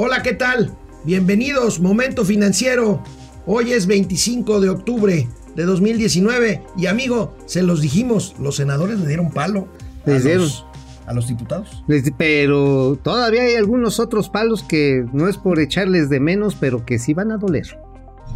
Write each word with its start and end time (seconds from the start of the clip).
Hola, 0.00 0.22
¿qué 0.22 0.32
tal? 0.32 0.70
Bienvenidos, 1.02 1.80
Momento 1.80 2.24
Financiero. 2.24 3.02
Hoy 3.46 3.72
es 3.72 3.88
25 3.88 4.60
de 4.60 4.68
octubre 4.68 5.28
de 5.56 5.64
2019 5.64 6.62
y 6.76 6.86
amigo, 6.86 7.36
se 7.46 7.64
los 7.64 7.80
dijimos, 7.80 8.36
los 8.38 8.54
senadores 8.54 9.00
le 9.00 9.08
dieron 9.08 9.32
palo. 9.32 9.66
Les 10.06 10.22
dieron. 10.22 10.48
a 11.04 11.12
los 11.14 11.26
diputados. 11.26 11.82
Pero 12.16 12.96
todavía 13.02 13.42
hay 13.42 13.56
algunos 13.56 13.98
otros 13.98 14.28
palos 14.28 14.62
que 14.62 15.04
no 15.12 15.26
es 15.26 15.36
por 15.36 15.58
echarles 15.58 16.08
de 16.08 16.20
menos, 16.20 16.54
pero 16.54 16.86
que 16.86 17.00
sí 17.00 17.12
van 17.12 17.32
a 17.32 17.36
doler. 17.36 17.66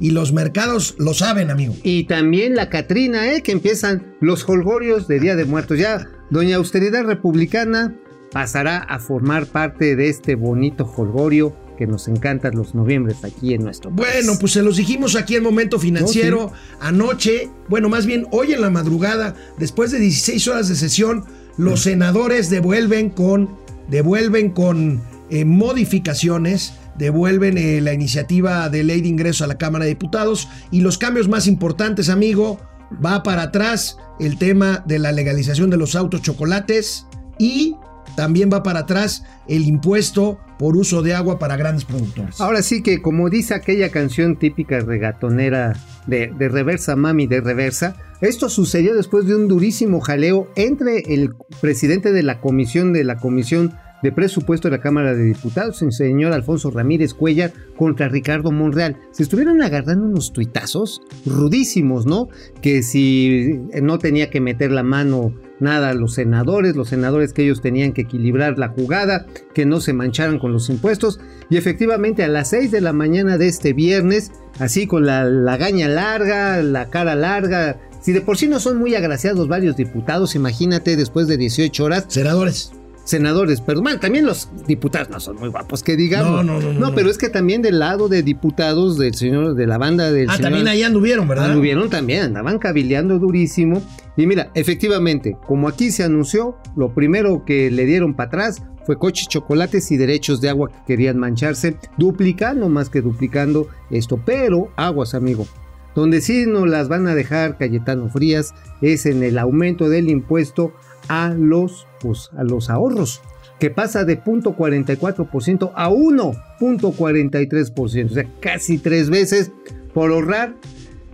Y 0.00 0.10
los 0.10 0.32
mercados 0.32 0.94
lo 0.98 1.14
saben, 1.14 1.50
amigo. 1.50 1.74
Y 1.82 2.04
también 2.04 2.54
la 2.54 2.68
Catrina, 2.68 3.32
¿eh? 3.32 3.42
que 3.42 3.52
empiezan 3.52 4.14
los 4.20 4.48
holgorios 4.48 5.06
de 5.08 5.20
Día 5.20 5.36
de 5.36 5.44
Muertos. 5.44 5.78
Ya, 5.78 6.08
Doña 6.30 6.56
Austeridad 6.56 7.04
Republicana 7.04 7.94
pasará 8.32 8.78
a 8.78 8.98
formar 8.98 9.46
parte 9.46 9.94
de 9.94 10.08
este 10.08 10.34
bonito 10.34 10.84
holgorio 10.84 11.54
que 11.76 11.86
nos 11.86 12.08
encantan 12.08 12.54
los 12.54 12.74
noviembres 12.74 13.24
aquí 13.24 13.54
en 13.54 13.62
nuestro 13.62 13.90
país. 13.90 14.12
Bueno, 14.12 14.38
pues 14.38 14.52
se 14.52 14.62
los 14.62 14.76
dijimos 14.76 15.16
aquí 15.16 15.36
en 15.36 15.42
Momento 15.42 15.78
Financiero 15.78 16.52
anoche, 16.80 17.50
bueno, 17.68 17.88
más 17.88 18.06
bien 18.06 18.26
hoy 18.30 18.52
en 18.52 18.60
la 18.60 18.70
madrugada, 18.70 19.34
después 19.58 19.90
de 19.90 19.98
16 19.98 20.48
horas 20.48 20.68
de 20.68 20.76
sesión, 20.76 21.24
los 21.56 21.82
senadores 21.82 22.50
devuelven 22.50 23.10
con 23.10 23.56
devuelven 23.88 24.50
con 24.50 25.02
eh, 25.30 25.44
modificaciones 25.44 26.74
devuelven 26.96 27.58
eh, 27.58 27.80
la 27.80 27.92
iniciativa 27.92 28.68
de 28.68 28.84
ley 28.84 29.00
de 29.00 29.08
ingreso 29.08 29.44
a 29.44 29.46
la 29.46 29.58
Cámara 29.58 29.84
de 29.84 29.90
Diputados 29.90 30.48
y 30.70 30.80
los 30.80 30.98
cambios 30.98 31.28
más 31.28 31.46
importantes, 31.46 32.08
amigo, 32.08 32.60
va 33.04 33.22
para 33.22 33.42
atrás 33.42 33.96
el 34.20 34.38
tema 34.38 34.82
de 34.86 34.98
la 34.98 35.12
legalización 35.12 35.70
de 35.70 35.76
los 35.76 35.96
autos 35.96 36.22
chocolates 36.22 37.06
y 37.38 37.76
también 38.16 38.50
va 38.52 38.62
para 38.62 38.80
atrás 38.80 39.24
el 39.48 39.64
impuesto 39.64 40.38
por 40.58 40.76
uso 40.76 41.02
de 41.02 41.14
agua 41.14 41.38
para 41.38 41.56
grandes 41.56 41.84
productores. 41.84 42.40
Ahora 42.40 42.62
sí 42.62 42.82
que 42.82 43.02
como 43.02 43.28
dice 43.28 43.54
aquella 43.54 43.90
canción 43.90 44.38
típica 44.38 44.78
regatonera 44.80 45.72
de, 46.06 46.32
de 46.38 46.48
reversa 46.48 46.94
mami 46.94 47.26
de 47.26 47.40
reversa, 47.40 47.96
esto 48.20 48.48
sucedió 48.48 48.94
después 48.94 49.26
de 49.26 49.34
un 49.34 49.48
durísimo 49.48 50.00
jaleo 50.00 50.48
entre 50.54 51.00
el 51.12 51.34
presidente 51.60 52.12
de 52.12 52.22
la 52.22 52.40
comisión 52.40 52.92
de 52.92 53.04
la 53.04 53.16
comisión 53.16 53.74
de 54.04 54.12
presupuesto 54.12 54.68
de 54.68 54.76
la 54.76 54.82
Cámara 54.82 55.14
de 55.14 55.24
Diputados, 55.24 55.80
el 55.80 55.90
señor 55.90 56.34
Alfonso 56.34 56.70
Ramírez 56.70 57.14
Cuellar, 57.14 57.54
contra 57.74 58.06
Ricardo 58.06 58.52
Monreal. 58.52 58.98
Se 59.12 59.22
estuvieron 59.22 59.62
agarrando 59.62 60.04
unos 60.04 60.34
tuitazos 60.34 61.00
rudísimos, 61.24 62.04
¿no? 62.04 62.28
Que 62.60 62.82
si 62.82 63.62
no 63.80 63.98
tenía 63.98 64.28
que 64.28 64.42
meter 64.42 64.72
la 64.72 64.82
mano 64.82 65.32
nada 65.58 65.88
a 65.88 65.94
los 65.94 66.12
senadores, 66.12 66.76
los 66.76 66.90
senadores 66.90 67.32
que 67.32 67.44
ellos 67.44 67.62
tenían 67.62 67.94
que 67.94 68.02
equilibrar 68.02 68.58
la 68.58 68.68
jugada, 68.68 69.24
que 69.54 69.64
no 69.64 69.80
se 69.80 69.94
mancharan 69.94 70.38
con 70.38 70.52
los 70.52 70.68
impuestos. 70.68 71.18
Y 71.48 71.56
efectivamente 71.56 72.24
a 72.24 72.28
las 72.28 72.50
6 72.50 72.72
de 72.72 72.82
la 72.82 72.92
mañana 72.92 73.38
de 73.38 73.48
este 73.48 73.72
viernes, 73.72 74.32
así 74.58 74.86
con 74.86 75.06
la, 75.06 75.24
la 75.24 75.56
gaña 75.56 75.88
larga, 75.88 76.62
la 76.62 76.90
cara 76.90 77.14
larga, 77.14 77.80
si 78.02 78.12
de 78.12 78.20
por 78.20 78.36
sí 78.36 78.48
no 78.48 78.60
son 78.60 78.76
muy 78.76 78.94
agraciados 78.96 79.48
varios 79.48 79.76
diputados, 79.76 80.34
imagínate 80.34 80.94
después 80.94 81.26
de 81.26 81.38
18 81.38 81.82
horas. 81.82 82.04
Senadores 82.08 82.70
senadores, 83.04 83.60
pero 83.60 83.82
mal, 83.82 84.00
también 84.00 84.26
los 84.26 84.48
diputados 84.66 85.10
no 85.10 85.20
son 85.20 85.36
muy 85.36 85.48
guapos, 85.50 85.82
que 85.82 85.96
digamos. 85.96 86.30
No, 86.32 86.42
no, 86.42 86.60
no, 86.60 86.72
no, 86.72 86.80
No, 86.80 86.94
pero 86.94 87.10
es 87.10 87.18
que 87.18 87.28
también 87.28 87.62
del 87.62 87.78
lado 87.78 88.08
de 88.08 88.22
diputados 88.22 88.98
del 88.98 89.14
señor, 89.14 89.54
de 89.54 89.66
la 89.66 89.78
banda 89.78 90.10
del 90.10 90.28
Ah, 90.30 90.36
señor. 90.36 90.50
también 90.50 90.68
ahí 90.68 90.82
anduvieron, 90.82 91.28
¿verdad? 91.28 91.50
Anduvieron 91.50 91.90
también, 91.90 92.22
andaban 92.22 92.58
cabildeando 92.58 93.18
durísimo. 93.18 93.82
Y 94.16 94.26
mira, 94.26 94.50
efectivamente, 94.54 95.36
como 95.46 95.68
aquí 95.68 95.90
se 95.90 96.02
anunció, 96.04 96.56
lo 96.76 96.94
primero 96.94 97.44
que 97.44 97.70
le 97.70 97.84
dieron 97.84 98.14
para 98.14 98.28
atrás 98.28 98.62
fue 98.86 98.98
coches, 98.98 99.28
chocolates 99.28 99.90
y 99.92 99.96
derechos 99.96 100.40
de 100.40 100.50
agua 100.50 100.68
que 100.70 100.78
querían 100.86 101.18
mancharse, 101.18 101.76
duplicando 101.98 102.68
más 102.68 102.90
que 102.90 103.00
duplicando 103.00 103.68
esto. 103.90 104.20
Pero, 104.24 104.68
aguas, 104.76 105.14
amigo. 105.14 105.46
Donde 105.94 106.20
sí 106.20 106.44
nos 106.46 106.68
las 106.68 106.88
van 106.88 107.06
a 107.06 107.14
dejar 107.14 107.56
Cayetano 107.56 108.08
Frías 108.08 108.52
es 108.82 109.06
en 109.06 109.22
el 109.22 109.38
aumento 109.38 109.88
del 109.88 110.10
impuesto 110.10 110.72
a 111.08 111.30
los, 111.30 111.88
pues, 112.00 112.30
a 112.36 112.44
los 112.44 112.70
ahorros, 112.70 113.20
que 113.58 113.70
pasa 113.70 114.04
de 114.04 114.22
0.44% 114.22 115.72
a 115.74 115.90
1.43%, 115.90 118.10
o 118.10 118.14
sea, 118.14 118.26
casi 118.40 118.78
tres 118.78 119.10
veces 119.10 119.50
por 119.92 120.10
ahorrar. 120.10 120.54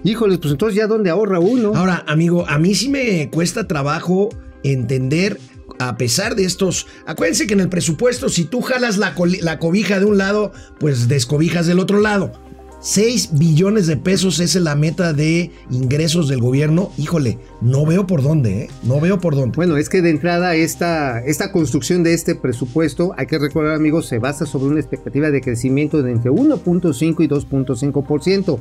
Híjoles, 0.03 0.39
pues 0.39 0.53
entonces 0.53 0.77
ya 0.77 0.87
dónde 0.87 1.11
ahorra 1.11 1.41
uno. 1.41 1.73
Ahora, 1.75 2.03
amigo, 2.09 2.49
a 2.49 2.59
mí 2.59 2.75
sí 2.75 2.89
me 2.89 3.29
cuesta 3.31 3.69
trabajo 3.69 4.31
entender, 4.63 5.39
a 5.79 5.99
pesar 5.99 6.37
de 6.37 6.45
estos. 6.45 6.87
Acuérdense 7.07 7.47
que 7.47 7.53
en 7.53 7.61
el 7.61 7.69
presupuesto, 7.69 8.31
si 8.31 8.45
tú 8.45 8.63
jalas 8.63 8.97
la, 8.97 9.15
la 9.43 9.59
cobija 9.59 10.01
de 10.01 10.07
un 10.07 10.17
lado, 10.17 10.53
pues 10.79 11.07
descobijas 11.09 11.67
del 11.67 11.79
otro 11.79 12.01
lado. 12.01 12.33
6 12.81 13.39
billones 13.39 13.87
de 13.87 13.99
pesos 13.99 14.41
es 14.41 14.55
la 14.55 14.75
meta 14.75 15.13
de 15.13 15.51
ingresos 15.71 16.29
del 16.29 16.41
gobierno. 16.41 16.91
Híjole, 16.97 17.39
no 17.61 17.85
veo 17.85 18.07
por 18.07 18.23
dónde, 18.23 18.63
¿eh? 18.63 18.71
No 18.83 19.01
veo 19.01 19.21
por 19.21 19.37
dónde. 19.37 19.55
Bueno, 19.55 19.77
es 19.77 19.91
que 19.91 20.01
de 20.01 20.09
entrada 20.09 20.55
esta, 20.55 21.21
esta 21.21 21.53
construcción 21.53 22.03
de 22.03 22.15
este 22.15 22.35
presupuesto, 22.35 23.13
hay 23.19 23.27
que 23.27 23.39
recordar 23.39 23.75
amigos, 23.75 24.07
se 24.07 24.19
basa 24.19 24.47
sobre 24.47 24.71
una 24.71 24.81
expectativa 24.81 25.31
de 25.31 25.43
crecimiento 25.43 26.03
de 26.03 26.13
entre 26.13 26.31
1.5 26.31 27.23
y 27.23 27.29
2.5%. 27.29 28.61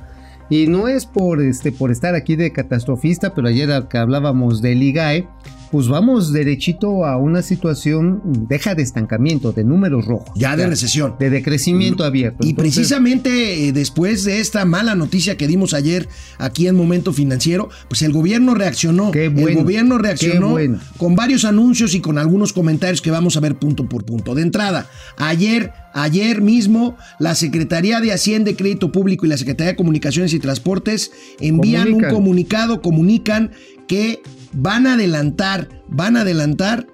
Y 0.50 0.68
no 0.68 0.88
es 0.88 1.06
por, 1.06 1.42
este, 1.42 1.72
por 1.72 1.92
estar 1.92 2.16
aquí 2.16 2.36
de 2.36 2.52
catastrofista, 2.52 3.34
pero 3.34 3.48
ayer 3.48 3.70
que 3.90 4.00
hablábamos 4.00 4.62
del 4.62 4.84
IGAE, 4.84 5.30
pues 5.72 5.88
vamos 5.88 6.34
derechito 6.34 7.06
a 7.06 7.18
una 7.18 7.42
situación, 7.42 8.22
deja 8.48 8.76
de 8.76 8.84
estancamiento, 8.84 9.52
de 9.52 9.64
números 9.64 10.06
rojos. 10.06 10.30
Ya 10.36 10.56
de 10.56 10.68
recesión. 10.68 11.16
De 11.20 11.30
decrecimiento 11.30 12.04
abierto. 12.04 12.46
Y 12.46 12.52
Entonces, 12.52 12.76
precisamente 12.76 13.68
eh, 13.68 13.72
después 13.72 14.24
de 14.24 14.40
esta 14.40 14.66
mala 14.66 14.96
noticia 14.96 15.38
que 15.38 15.48
dimos 15.48 15.74
ayer 15.74 16.08
aquí 16.38 16.68
en 16.68 16.76
Momento 16.76 17.14
Financiero, 17.14 17.70
pues 17.88 18.02
el 18.02 18.12
gobierno 18.12 18.56
reaccionó. 18.56 19.12
Qué 19.12 19.26
el 19.26 19.32
bueno, 19.32 19.62
gobierno 19.62 19.98
reaccionó 19.98 20.50
bueno. 20.50 20.80
con 20.98 21.16
varios 21.16 21.46
anuncios 21.46 21.94
y 21.94 22.02
con 22.02 22.18
algunos 22.18 22.54
comentarios 22.54 23.02
que 23.02 23.12
vamos 23.12 23.38
a 23.38 23.40
ver 23.40 23.56
punto 23.56 23.88
por 23.88 24.06
punto. 24.06 24.36
De 24.36 24.42
entrada, 24.42 24.88
ayer, 25.18 25.72
ayer 25.94 26.42
mismo, 26.42 26.98
la 27.20 27.36
Secretaría 27.36 28.02
de 28.02 28.12
Hacienda 28.12 28.52
y 28.52 28.56
Crédito 28.56 28.92
Público 28.92 29.26
y 29.26 29.30
la 29.30 29.38
Secretaría 29.38 29.72
de 29.72 29.78
Comunicaciones 29.78 30.34
y 30.34 30.40
Transportes 30.40 31.12
envían 31.40 31.86
Comunican. 31.86 32.10
un 32.10 32.16
comunicado, 32.16 32.82
comunican 32.82 33.52
que 33.90 34.22
van 34.54 34.88
a 34.88 34.94
adelantar, 34.94 35.68
van 35.90 36.16
a 36.16 36.22
adelantar 36.22 36.88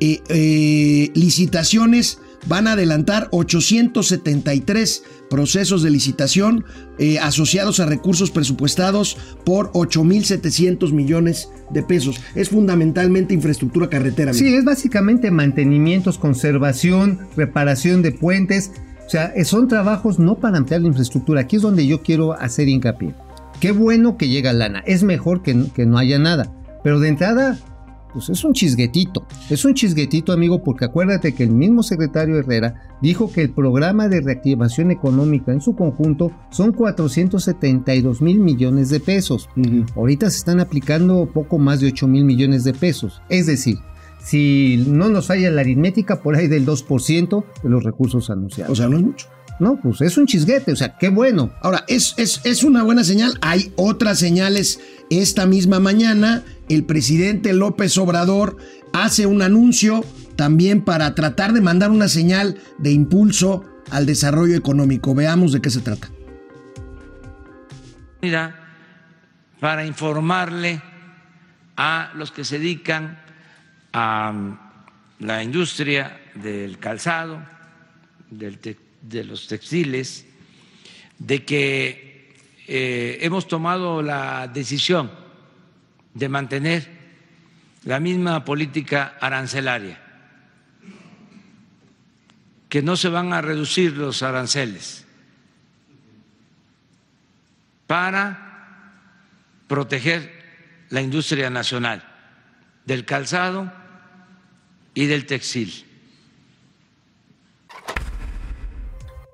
eh, 0.00 0.22
eh, 0.30 1.10
licitaciones 1.14 2.18
van 2.46 2.66
a 2.66 2.72
adelantar 2.72 3.28
873 3.32 5.02
procesos 5.28 5.82
de 5.82 5.90
licitación 5.90 6.64
eh, 6.98 7.18
asociados 7.18 7.80
a 7.80 7.86
recursos 7.86 8.30
presupuestados 8.30 9.18
por 9.44 9.70
8.700 9.72 10.92
millones 10.92 11.50
de 11.68 11.82
pesos. 11.82 12.18
Es 12.34 12.48
fundamentalmente 12.48 13.34
infraestructura 13.34 13.90
carretera. 13.90 14.32
Sí, 14.32 14.54
es 14.54 14.64
básicamente 14.64 15.30
mantenimientos, 15.30 16.16
conservación, 16.16 17.18
reparación 17.36 18.00
de 18.00 18.12
puentes. 18.12 18.72
O 19.06 19.10
sea, 19.10 19.34
son 19.44 19.68
trabajos 19.68 20.18
no 20.18 20.36
para 20.38 20.56
ampliar 20.56 20.80
la 20.80 20.88
infraestructura. 20.88 21.42
Aquí 21.42 21.56
es 21.56 21.62
donde 21.62 21.86
yo 21.86 22.02
quiero 22.02 22.32
hacer 22.32 22.68
hincapié. 22.68 23.14
Qué 23.60 23.72
bueno 23.72 24.16
que 24.16 24.28
llega 24.28 24.52
lana. 24.52 24.82
Es 24.86 25.02
mejor 25.02 25.42
que, 25.42 25.54
no- 25.54 25.72
que 25.72 25.86
no 25.86 25.98
haya 25.98 26.18
nada. 26.18 26.52
Pero 26.82 26.98
de 26.98 27.08
entrada, 27.08 27.58
pues 28.12 28.28
es 28.30 28.42
un 28.44 28.54
chisguetito. 28.54 29.26
Es 29.50 29.64
un 29.64 29.74
chisguetito, 29.74 30.32
amigo, 30.32 30.62
porque 30.64 30.86
acuérdate 30.86 31.34
que 31.34 31.42
el 31.44 31.50
mismo 31.50 31.82
secretario 31.82 32.38
Herrera 32.38 32.96
dijo 33.02 33.30
que 33.30 33.42
el 33.42 33.50
programa 33.50 34.08
de 34.08 34.20
reactivación 34.22 34.90
económica 34.90 35.52
en 35.52 35.60
su 35.60 35.76
conjunto 35.76 36.32
son 36.50 36.72
472 36.72 38.22
mil 38.22 38.38
millones 38.40 38.88
de 38.90 39.00
pesos. 39.00 39.48
Ahorita 39.94 40.30
se 40.30 40.38
están 40.38 40.60
aplicando 40.60 41.26
poco 41.32 41.58
más 41.58 41.80
de 41.80 41.88
8 41.88 42.08
mil 42.08 42.24
millones 42.24 42.64
de 42.64 42.72
pesos. 42.72 43.20
Es 43.28 43.46
decir, 43.46 43.76
si 44.22 44.84
no 44.88 45.08
nos 45.08 45.26
falla 45.28 45.50
la 45.50 45.60
aritmética, 45.62 46.20
por 46.22 46.36
ahí 46.36 46.46
del 46.46 46.66
2% 46.66 47.44
de 47.62 47.68
los 47.68 47.84
recursos 47.84 48.28
anunciados. 48.30 48.72
O 48.72 48.76
sea, 48.76 48.88
no 48.88 48.96
es 48.96 49.02
mucho. 49.02 49.26
No, 49.60 49.78
pues 49.80 50.00
es 50.00 50.16
un 50.16 50.26
chisguete, 50.26 50.72
o 50.72 50.76
sea, 50.76 50.96
qué 50.96 51.10
bueno. 51.10 51.52
Ahora, 51.60 51.84
es, 51.86 52.14
es, 52.16 52.40
es 52.44 52.64
una 52.64 52.82
buena 52.82 53.04
señal. 53.04 53.34
Hay 53.42 53.72
otras 53.76 54.18
señales. 54.18 54.80
Esta 55.10 55.44
misma 55.44 55.80
mañana, 55.80 56.42
el 56.68 56.84
presidente 56.84 57.52
López 57.52 57.98
Obrador 57.98 58.56
hace 58.92 59.26
un 59.26 59.42
anuncio 59.42 60.04
también 60.36 60.82
para 60.82 61.14
tratar 61.14 61.52
de 61.52 61.60
mandar 61.60 61.90
una 61.90 62.08
señal 62.08 62.56
de 62.78 62.92
impulso 62.92 63.64
al 63.90 64.06
desarrollo 64.06 64.56
económico. 64.56 65.14
Veamos 65.14 65.52
de 65.52 65.60
qué 65.60 65.68
se 65.68 65.80
trata. 65.80 66.08
para 69.60 69.84
informarle 69.84 70.80
a 71.76 72.12
los 72.14 72.32
que 72.32 72.44
se 72.44 72.58
dedican 72.58 73.18
a 73.92 74.32
la 75.18 75.42
industria 75.42 76.18
del 76.34 76.78
calzado, 76.78 77.42
de 79.02 79.24
los 79.24 79.46
textiles, 79.46 80.26
de 81.18 81.44
que 81.44 82.34
eh, 82.66 83.18
hemos 83.22 83.48
tomado 83.48 84.02
la 84.02 84.48
decisión 84.48 85.10
de 86.14 86.28
mantener 86.28 86.88
la 87.84 88.00
misma 88.00 88.44
política 88.44 89.16
arancelaria, 89.20 90.00
que 92.68 92.82
no 92.82 92.96
se 92.96 93.08
van 93.08 93.32
a 93.32 93.40
reducir 93.40 93.96
los 93.96 94.22
aranceles 94.22 95.06
para 97.86 98.94
proteger 99.66 100.86
la 100.90 101.00
industria 101.00 101.50
nacional 101.50 102.04
del 102.84 103.04
calzado 103.04 103.72
y 104.94 105.06
del 105.06 105.26
textil. 105.26 105.89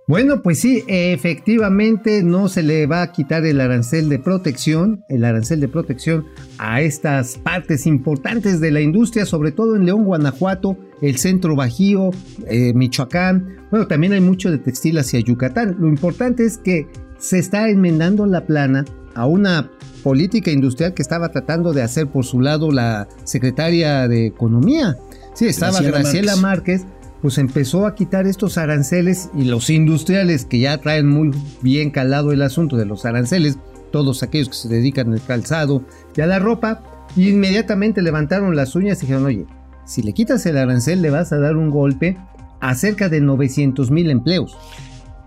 Bueno, 0.09 0.41
pues 0.41 0.61
sí, 0.61 0.85
efectivamente 0.87 2.23
no 2.23 2.49
se 2.49 2.63
le 2.63 2.87
va 2.87 3.03
a 3.03 3.11
quitar 3.11 3.45
el 3.45 3.61
arancel 3.61 4.09
de 4.09 4.21
protección, 4.21 5.05
el 5.09 5.25
arancel 5.25 5.59
de 5.59 5.67
protección 5.67 6.27
a 6.59 6.81
estas 6.81 7.39
partes 7.39 7.89
importantes 7.89 8.61
de 8.61 8.71
la 8.71 8.81
industria, 8.81 9.27
sobre 9.27 9.51
todo 9.51 9.75
en 9.75 9.85
León, 9.85 10.05
Guanajuato, 10.05 10.79
el 11.03 11.19
centro 11.19 11.57
Bajío, 11.57 12.11
eh, 12.47 12.73
Michoacán. 12.73 13.57
Bueno, 13.73 13.89
también 13.89 14.13
hay 14.13 14.21
mucho 14.21 14.49
de 14.53 14.59
textil 14.59 14.97
hacia 14.97 15.19
Yucatán. 15.19 15.75
Lo 15.81 15.89
importante 15.89 16.45
es 16.45 16.59
que 16.59 16.87
se 17.19 17.41
está 17.41 17.69
enmendando 17.69 18.27
la 18.27 18.47
plana 18.47 18.85
a 19.17 19.27
una 19.27 19.73
política 20.05 20.53
industrial 20.53 20.95
que 20.95 21.03
estaba 21.03 21.31
tratando 21.31 21.73
de 21.73 21.83
hacer 21.83 22.07
por 22.07 22.25
su 22.25 22.41
lado 22.41 22.71
la 22.71 23.09
secretaria 23.25 24.07
de 24.07 24.27
Economía. 24.27 24.95
Sí, 25.35 25.47
estaba 25.47 25.81
Graciela, 25.81 26.37
Márquez 26.37 26.87
pues 27.27 27.39
empezó 27.39 27.87
a 27.87 27.97
quitar 27.97 28.29
estos 28.29 28.57
aranceles 28.57 29.31
y 29.35 29.47
los 29.47 29.69
industriales 29.69 30.45
que 30.45 30.61
ya 30.61 30.79
traen 30.79 31.09
muy 31.09 31.33
bien 31.61 31.91
calado 31.91 32.31
el 32.31 32.41
asunto 32.41 32.77
de 32.77 32.87
los 32.87 33.05
aranceles, 33.05 33.59
todos 33.91 34.23
aquellos 34.23 34.49
que 34.49 34.55
se 34.55 34.69
dedican 34.69 35.13
al 35.13 35.21
calzado 35.21 35.83
y 36.17 36.21
a 36.21 36.27
la 36.27 36.39
ropa, 36.39 36.85
inmediatamente 37.17 38.01
levantaron 38.01 38.55
las 38.55 38.77
uñas 38.77 38.99
y 38.99 39.07
dijeron, 39.07 39.27
oye, 39.27 39.45
si 39.85 40.05
le 40.05 40.13
quitas 40.13 40.47
el 40.47 40.57
arancel 40.57 41.03
le 41.03 41.11
vas 41.11 41.33
a 41.33 41.41
dar 41.41 41.57
un 41.57 41.71
golpe 41.71 42.17
a 42.61 42.77
cerca 42.77 43.09
de 43.09 43.21
900 43.21 43.91
mil 43.91 44.09
empleos. 44.09 44.57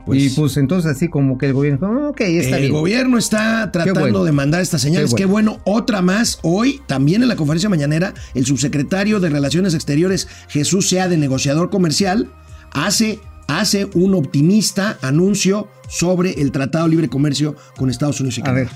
Pues, 0.10 0.24
y 0.24 0.30
pues 0.36 0.58
entonces 0.58 0.90
así 0.90 1.08
como 1.08 1.38
que 1.38 1.46
el 1.46 1.54
gobierno, 1.54 1.88
ah, 1.88 2.10
ok, 2.10 2.22
está 2.22 2.58
el 2.58 2.72
gobierno 2.72 3.20
está 3.20 3.72
tratando 3.72 4.24
de 4.24 4.32
mandar 4.32 4.60
estas 4.60 4.82
señales. 4.82 5.14
Qué 5.14 5.26
bueno. 5.26 5.60
Otra 5.66 6.02
más. 6.02 6.40
Hoy, 6.42 6.82
también 6.88 7.22
en 7.22 7.28
la 7.28 7.36
conferencia 7.36 7.70
mañanera, 7.70 8.16
el 8.34 8.44
subsecretario 8.44 9.20
de 9.20 9.30
Relaciones 9.30 9.76
Exteriores, 9.76 10.28
Jesús 10.48 10.90
Sea, 10.90 11.08
de 11.08 11.18
negociador 11.18 11.70
comercial, 11.70 12.32
hace, 12.72 13.20
hace 13.48 13.86
un 13.94 14.16
optimista 14.16 14.98
anuncio 15.04 15.70
sobre 15.90 16.42
el 16.42 16.52
Tratado 16.52 16.86
de 16.86 16.90
Libre 16.90 17.10
Comercio 17.10 17.56
con 17.78 17.92
Estados 17.92 18.20
Unidos 18.20 18.40
y 18.40 18.42
Canadá. 18.42 18.62
A 18.62 18.64
ver. 18.64 18.72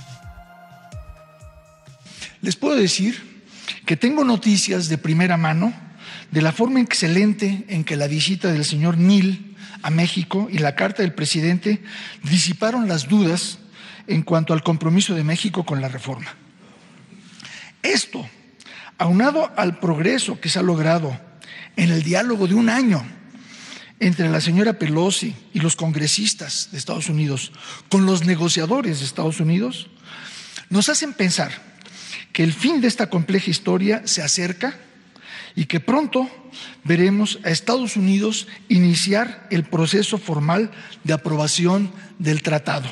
Les 2.41 2.56
puedo 2.56 2.75
decir 2.75 3.15
que 3.88 3.97
tengo 3.97 4.24
noticias 4.24 4.88
de 4.88 5.00
primera 5.00 5.36
mano 5.38 5.74
de 6.29 6.41
la 6.44 6.51
forma 6.51 6.79
excelente 6.79 7.65
en 7.69 7.83
que 7.83 7.95
la 7.95 8.07
visita 8.07 8.51
del 8.51 8.65
señor 8.65 9.00
Neil 9.00 9.52
a 9.83 9.89
México 9.89 10.47
y 10.50 10.57
la 10.57 10.75
carta 10.75 11.03
del 11.03 11.13
presidente 11.13 11.83
disiparon 12.24 12.88
las 12.88 13.07
dudas 13.07 13.59
en 14.07 14.24
cuanto 14.24 14.53
al 14.53 14.63
compromiso 14.63 15.13
de 15.13 15.24
México 15.24 15.65
con 15.65 15.81
la 15.81 15.89
reforma. 15.89 16.33
Esto, 17.83 18.27
aunado 18.97 19.51
al 19.57 19.80
progreso 19.80 20.39
que 20.39 20.50
se 20.50 20.59
ha 20.59 20.63
logrado 20.63 21.19
en 21.75 21.91
el 21.91 22.03
diálogo 22.03 22.47
de 22.47 22.56
un 22.56 22.69
año 22.69 23.06
entre 24.00 24.30
la 24.30 24.41
señora 24.41 24.74
Pelosi 24.74 25.35
y 25.53 25.59
los 25.59 25.75
congresistas 25.75 26.69
de 26.71 26.77
Estados 26.77 27.09
Unidos 27.09 27.51
con 27.89 28.06
los 28.06 28.25
negociadores 28.25 29.00
de 29.00 29.06
Estados 29.06 29.39
Unidos, 29.39 29.89
nos 30.69 30.89
hacen 30.89 31.13
pensar 31.13 31.51
que 32.31 32.44
el 32.44 32.53
fin 32.53 32.81
de 32.81 32.88
esta 32.88 33.09
compleja 33.09 33.51
historia 33.51 34.01
se 34.06 34.21
acerca 34.21 34.75
y 35.55 35.65
que 35.65 35.79
pronto 35.79 36.27
veremos 36.83 37.39
a 37.44 37.50
Estados 37.50 37.95
Unidos 37.95 38.47
iniciar 38.69 39.47
el 39.51 39.63
proceso 39.63 40.17
formal 40.17 40.71
de 41.03 41.13
aprobación 41.13 41.91
del 42.19 42.41
tratado. 42.41 42.88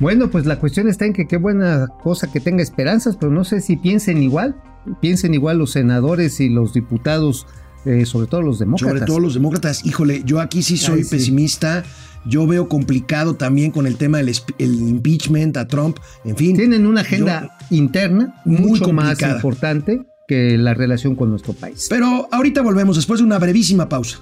Bueno, 0.00 0.30
pues 0.30 0.44
la 0.46 0.58
cuestión 0.58 0.88
está 0.88 1.06
en 1.06 1.12
que 1.12 1.26
qué 1.26 1.36
buena 1.36 1.86
cosa 2.02 2.30
que 2.30 2.40
tenga 2.40 2.62
esperanzas, 2.62 3.16
pero 3.16 3.30
no 3.30 3.44
sé 3.44 3.60
si 3.60 3.76
piensen 3.76 4.22
igual, 4.22 4.56
piensen 5.00 5.34
igual 5.34 5.58
los 5.58 5.72
senadores 5.72 6.40
y 6.40 6.48
los 6.48 6.74
diputados, 6.74 7.46
eh, 7.84 8.04
sobre 8.04 8.26
todo 8.26 8.42
los 8.42 8.58
demócratas. 8.58 8.98
Sobre 8.98 9.06
todo 9.06 9.20
los 9.20 9.34
demócratas, 9.34 9.86
híjole, 9.86 10.22
yo 10.24 10.40
aquí 10.40 10.62
sí 10.62 10.76
soy 10.76 11.04
pesimista. 11.04 11.84
Yo 12.26 12.46
veo 12.46 12.70
complicado 12.70 13.34
también 13.34 13.70
con 13.70 13.86
el 13.86 13.96
tema 13.96 14.16
del 14.16 14.34
impeachment 14.58 15.58
a 15.58 15.68
Trump, 15.68 15.98
en 16.24 16.36
fin. 16.36 16.56
Tienen 16.56 16.86
una 16.86 17.02
agenda 17.02 17.58
interna 17.68 18.40
mucho 18.46 18.94
más 18.94 19.20
importante 19.20 20.06
que 20.26 20.56
la 20.56 20.74
relación 20.74 21.16
con 21.16 21.30
nuestro 21.30 21.52
país. 21.52 21.86
Pero 21.90 22.28
ahorita 22.30 22.62
volvemos 22.62 22.96
después 22.96 23.20
de 23.20 23.24
una 23.24 23.38
brevísima 23.38 23.88
pausa. 23.88 24.20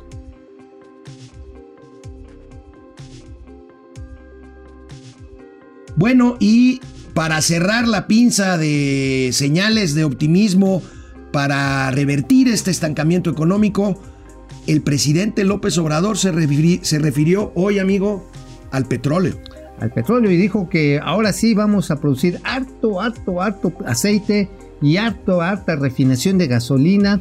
Bueno, 5.94 6.36
y 6.40 6.80
para 7.14 7.40
cerrar 7.42 7.86
la 7.86 8.06
pinza 8.06 8.56
de 8.56 9.30
señales 9.32 9.94
de 9.94 10.04
optimismo 10.04 10.82
para 11.30 11.90
revertir 11.90 12.48
este 12.48 12.70
estancamiento 12.70 13.30
económico, 13.30 14.00
el 14.66 14.82
presidente 14.82 15.44
López 15.44 15.76
Obrador 15.78 16.18
se, 16.18 16.32
se 16.82 16.98
refirió 16.98 17.52
hoy, 17.54 17.78
amigo, 17.78 18.28
al 18.70 18.86
petróleo. 18.86 19.38
Al 19.78 19.92
petróleo 19.92 20.30
y 20.30 20.36
dijo 20.36 20.68
que 20.68 21.00
ahora 21.02 21.32
sí 21.32 21.54
vamos 21.54 21.90
a 21.90 22.00
producir 22.00 22.40
harto, 22.44 23.00
harto, 23.00 23.42
harto 23.42 23.72
aceite 23.84 24.48
y 24.82 24.96
harto, 24.96 25.40
harta 25.40 25.76
refinación 25.76 26.36
de 26.36 26.48
gasolina 26.48 27.20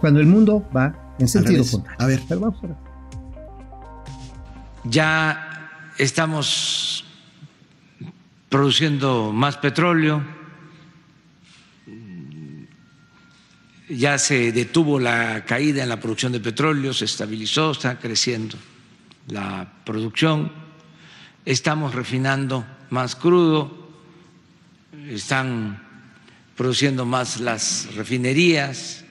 cuando 0.00 0.20
el 0.20 0.26
mundo 0.26 0.66
va 0.74 1.14
en 1.18 1.28
sentido 1.28 1.64
contrario. 1.68 1.98
A 2.02 2.06
ver. 2.06 2.20
Pero 2.28 2.40
vamos 2.40 2.64
a 2.64 2.66
ver. 2.68 2.76
Ya 4.84 5.92
estamos 5.98 7.04
produciendo 8.48 9.32
más 9.32 9.58
petróleo, 9.58 10.22
ya 13.88 14.18
se 14.18 14.52
detuvo 14.52 14.98
la 14.98 15.44
caída 15.44 15.82
en 15.82 15.88
la 15.88 16.00
producción 16.00 16.32
de 16.32 16.40
petróleo, 16.40 16.94
se 16.94 17.04
estabilizó, 17.04 17.72
está 17.72 17.98
creciendo 17.98 18.56
la 19.28 19.70
producción, 19.84 20.50
estamos 21.44 21.94
refinando 21.94 22.64
más 22.88 23.14
crudo, 23.14 23.90
están 25.08 25.89
produciendo 26.60 27.06
más 27.06 27.40
las 27.40 27.88
refinerías. 27.96 29.06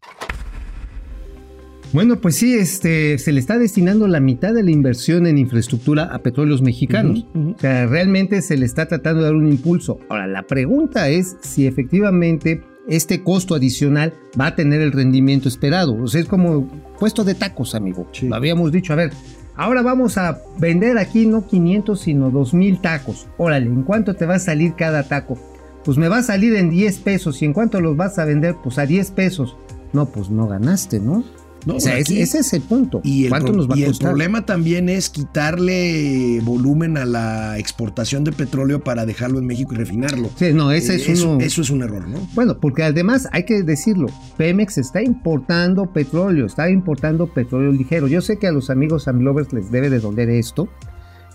Bueno, 1.93 2.21
pues 2.21 2.35
sí, 2.35 2.53
este, 2.53 3.17
se 3.17 3.31
le 3.31 3.39
está 3.39 3.57
destinando 3.57 4.07
la 4.07 4.19
mitad 4.19 4.53
de 4.53 4.61
la 4.61 4.69
inversión 4.69 5.25
en 5.25 5.39
infraestructura 5.39 6.03
a 6.13 6.19
petróleos 6.19 6.61
mexicanos. 6.61 7.25
O 7.33 7.59
sea, 7.59 7.87
realmente 7.87 8.43
se 8.43 8.55
le 8.55 8.67
está 8.67 8.87
tratando 8.87 9.21
de 9.21 9.25
dar 9.25 9.35
un 9.35 9.47
impulso. 9.47 9.97
Ahora, 10.09 10.27
la 10.27 10.43
pregunta 10.43 11.09
es 11.09 11.37
si 11.41 11.65
efectivamente 11.65 12.61
este 12.87 13.23
costo 13.23 13.55
adicional 13.55 14.13
va 14.39 14.45
a 14.45 14.55
tener 14.55 14.81
el 14.81 14.91
rendimiento 14.91 15.49
esperado. 15.49 15.95
O 15.95 16.07
sea, 16.07 16.21
es 16.21 16.27
como 16.27 16.67
puesto 16.99 17.23
de 17.23 17.33
tacos, 17.33 17.73
amigo. 17.73 18.11
Lo 18.21 18.35
habíamos 18.35 18.71
dicho. 18.71 18.93
A 18.93 18.97
ver, 18.97 19.11
ahora 19.55 19.81
vamos 19.81 20.19
a 20.19 20.39
vender 20.59 20.99
aquí 20.99 21.25
no 21.25 21.47
500, 21.47 21.99
sino 21.99 22.29
2000 22.29 22.79
tacos. 22.79 23.27
Órale, 23.39 23.65
¿en 23.65 23.81
cuánto 23.81 24.13
te 24.13 24.27
va 24.27 24.35
a 24.35 24.39
salir 24.39 24.75
cada 24.75 25.07
taco? 25.07 25.48
Pues 25.83 25.97
me 25.97 26.07
va 26.07 26.17
a 26.17 26.23
salir 26.23 26.55
en 26.55 26.69
10 26.69 26.99
pesos 26.99 27.41
y 27.41 27.45
en 27.45 27.53
cuánto 27.53 27.81
los 27.81 27.95
vas 27.97 28.19
a 28.19 28.25
vender, 28.25 28.55
pues 28.63 28.77
a 28.77 28.85
10 28.85 29.11
pesos. 29.11 29.55
No, 29.93 30.05
pues 30.07 30.29
no 30.29 30.47
ganaste, 30.47 30.99
¿no? 30.99 31.23
No, 31.65 31.75
o 31.75 31.79
sea, 31.79 31.97
ese 31.97 32.21
es 32.21 32.53
el 32.53 32.61
punto. 32.61 33.01
Y 33.03 33.25
el, 33.25 33.29
¿Cuánto 33.29 33.51
nos 33.51 33.69
va 33.69 33.77
y 33.77 33.83
el 33.83 33.97
problema 33.97 34.45
también 34.45 34.87
es 34.87 35.09
quitarle 35.09 36.39
volumen 36.43 36.97
a 36.97 37.05
la 37.05 37.57
exportación 37.57 38.23
de 38.23 38.31
petróleo 38.31 38.81
para 38.81 39.05
dejarlo 39.05 39.39
en 39.39 39.45
México 39.45 39.73
y 39.73 39.77
refinarlo. 39.77 40.29
Sí, 40.35 40.53
no, 40.53 40.71
ese 40.71 40.95
es 40.95 41.09
eso, 41.09 41.31
uno... 41.31 41.41
eso 41.41 41.61
es 41.61 41.69
un 41.69 41.81
error, 41.83 42.07
¿no? 42.07 42.19
Bueno, 42.33 42.59
porque 42.59 42.83
además 42.83 43.27
hay 43.31 43.43
que 43.43 43.63
decirlo, 43.63 44.07
Pemex 44.37 44.77
está 44.77 45.01
importando 45.01 45.91
petróleo, 45.91 46.45
está 46.45 46.69
importando 46.69 47.27
petróleo 47.27 47.71
ligero. 47.71 48.07
Yo 48.07 48.21
sé 48.21 48.37
que 48.37 48.47
a 48.47 48.51
los 48.51 48.69
amigos 48.69 49.07
Amlovers 49.07 49.51
les 49.51 49.69
debe 49.69 49.89
de 49.89 49.99
doler 49.99 50.29
esto, 50.29 50.69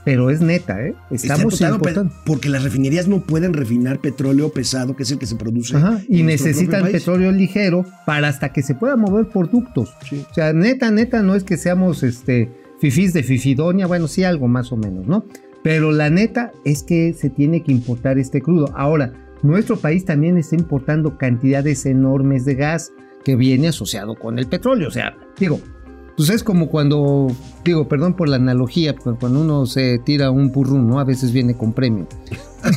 pero 0.05 0.31
es 0.31 0.41
neta, 0.41 0.85
¿eh? 0.85 0.95
Estamos 1.11 1.55
Está 1.55 1.79
porque 2.27 2.49
las 2.49 2.63
refinerías 2.63 3.09
no 3.09 3.21
pueden 3.21 3.55
refinar 3.55 3.99
petróleo 3.99 4.51
pesado, 4.51 4.95
que 4.95 5.05
es 5.05 5.11
el 5.11 5.19
que 5.19 5.27
se 5.27 5.37
produce. 5.37 5.77
Ajá, 5.77 6.01
y 6.09 6.23
necesitan 6.23 6.91
petróleo 6.91 7.33
ligero 7.33 7.87
para 8.05 8.29
hasta 8.29 8.53
que 8.53 8.63
se 8.63 8.75
puedan 8.75 9.01
mover 9.01 9.29
productos. 9.29 9.95
O 10.31 10.35
sea, 10.35 10.53
neta, 10.53 10.91
neta, 10.91 11.23
no 11.23 11.35
es 11.35 11.43
que 11.43 11.57
seamos 11.57 12.03
este 12.03 12.51
fifís 12.81 13.15
de 13.15 13.23
fifidonia, 13.23 13.87
bueno, 13.87 14.07
sí 14.09 14.25
algo 14.25 14.47
más 14.47 14.73
o 14.73 14.77
menos, 14.77 15.07
¿no? 15.07 15.25
Pero 15.63 15.93
la 15.93 16.11
neta 16.11 16.53
es 16.67 16.83
que 16.83 17.15
se 17.15 17.31
tiene 17.31 17.63
que 17.63 17.73
importar 17.73 18.19
este 18.19 18.43
crudo. 18.43 18.71
Ahora, 18.77 19.15
nuestro 19.43 19.79
país 19.79 20.05
también 20.05 20.37
está 20.37 20.57
importando 20.57 21.17
cantidades 21.17 21.87
enormes 21.87 22.45
de 22.45 22.55
gas 22.55 22.93
que 23.25 23.37
viene 23.37 23.69
asociado 23.69 24.15
con 24.15 24.39
el 24.39 24.47
petróleo. 24.47 24.89
O 24.89 24.91
sea, 24.91 25.17
digo, 25.39 25.61
pues 26.17 26.29
es 26.31 26.43
como 26.45 26.69
cuando, 26.69 27.29
digo, 27.65 27.89
perdón 27.89 28.15
por 28.15 28.29
la 28.29 28.37
analogía, 28.37 28.95
pero 28.95 29.19
cuando 29.19 29.41
uno 29.41 29.67
se 29.67 29.99
tira 29.99 30.31
un 30.31 30.53
purrún, 30.53 30.89
¿no? 30.89 31.01
A 31.01 31.05
veces 31.05 31.33
viene 31.33 31.55
con 31.57 31.73
premio. 31.73 32.07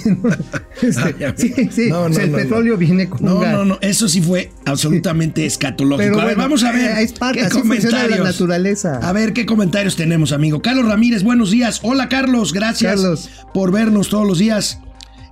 Este, 0.82 1.26
Ah, 1.26 1.34
sí, 1.36 1.54
sí, 1.72 1.90
No, 1.90 2.04
o 2.04 2.14
sea, 2.14 2.20
no, 2.20 2.24
el 2.26 2.32
no, 2.32 2.38
petróleo 2.38 2.78
viene 2.78 3.10
con 3.10 3.24
No, 3.24 3.42
no, 3.44 3.66
no, 3.66 3.78
eso 3.82 4.08
sí 4.08 4.22
fue 4.22 4.52
absolutamente 4.66 5.46
escatológico. 5.46 6.10
Pero 6.12 6.22
a 6.22 6.26
ver, 6.26 6.36
bueno, 6.36 6.50
vamos 6.50 6.64
a 6.64 6.72
ver 6.72 6.98
eh, 6.98 7.02
es 7.04 7.14
parte, 7.14 7.40
qué 7.40 7.46
así 7.46 7.60
funciona 7.62 7.98
la 7.98 8.04
comentarios. 8.04 8.28
naturaleza. 8.28 9.00
A 9.02 9.12
ver 9.14 9.34
qué 9.34 9.46
comentarios 9.46 9.96
tenemos, 9.96 10.34
amigo. 10.34 10.62
Carlos 10.62 10.86
Ramírez, 10.88 11.24
buenos 11.24 11.50
días. 11.52 11.80
Hola, 11.84 12.10
Carlos, 12.10 12.54
gracias 12.54 12.96
Carlos. 13.02 13.30
por 13.54 13.72
vernos 13.72 14.10
todos 14.10 14.28
los 14.28 14.38
días. 14.38 14.82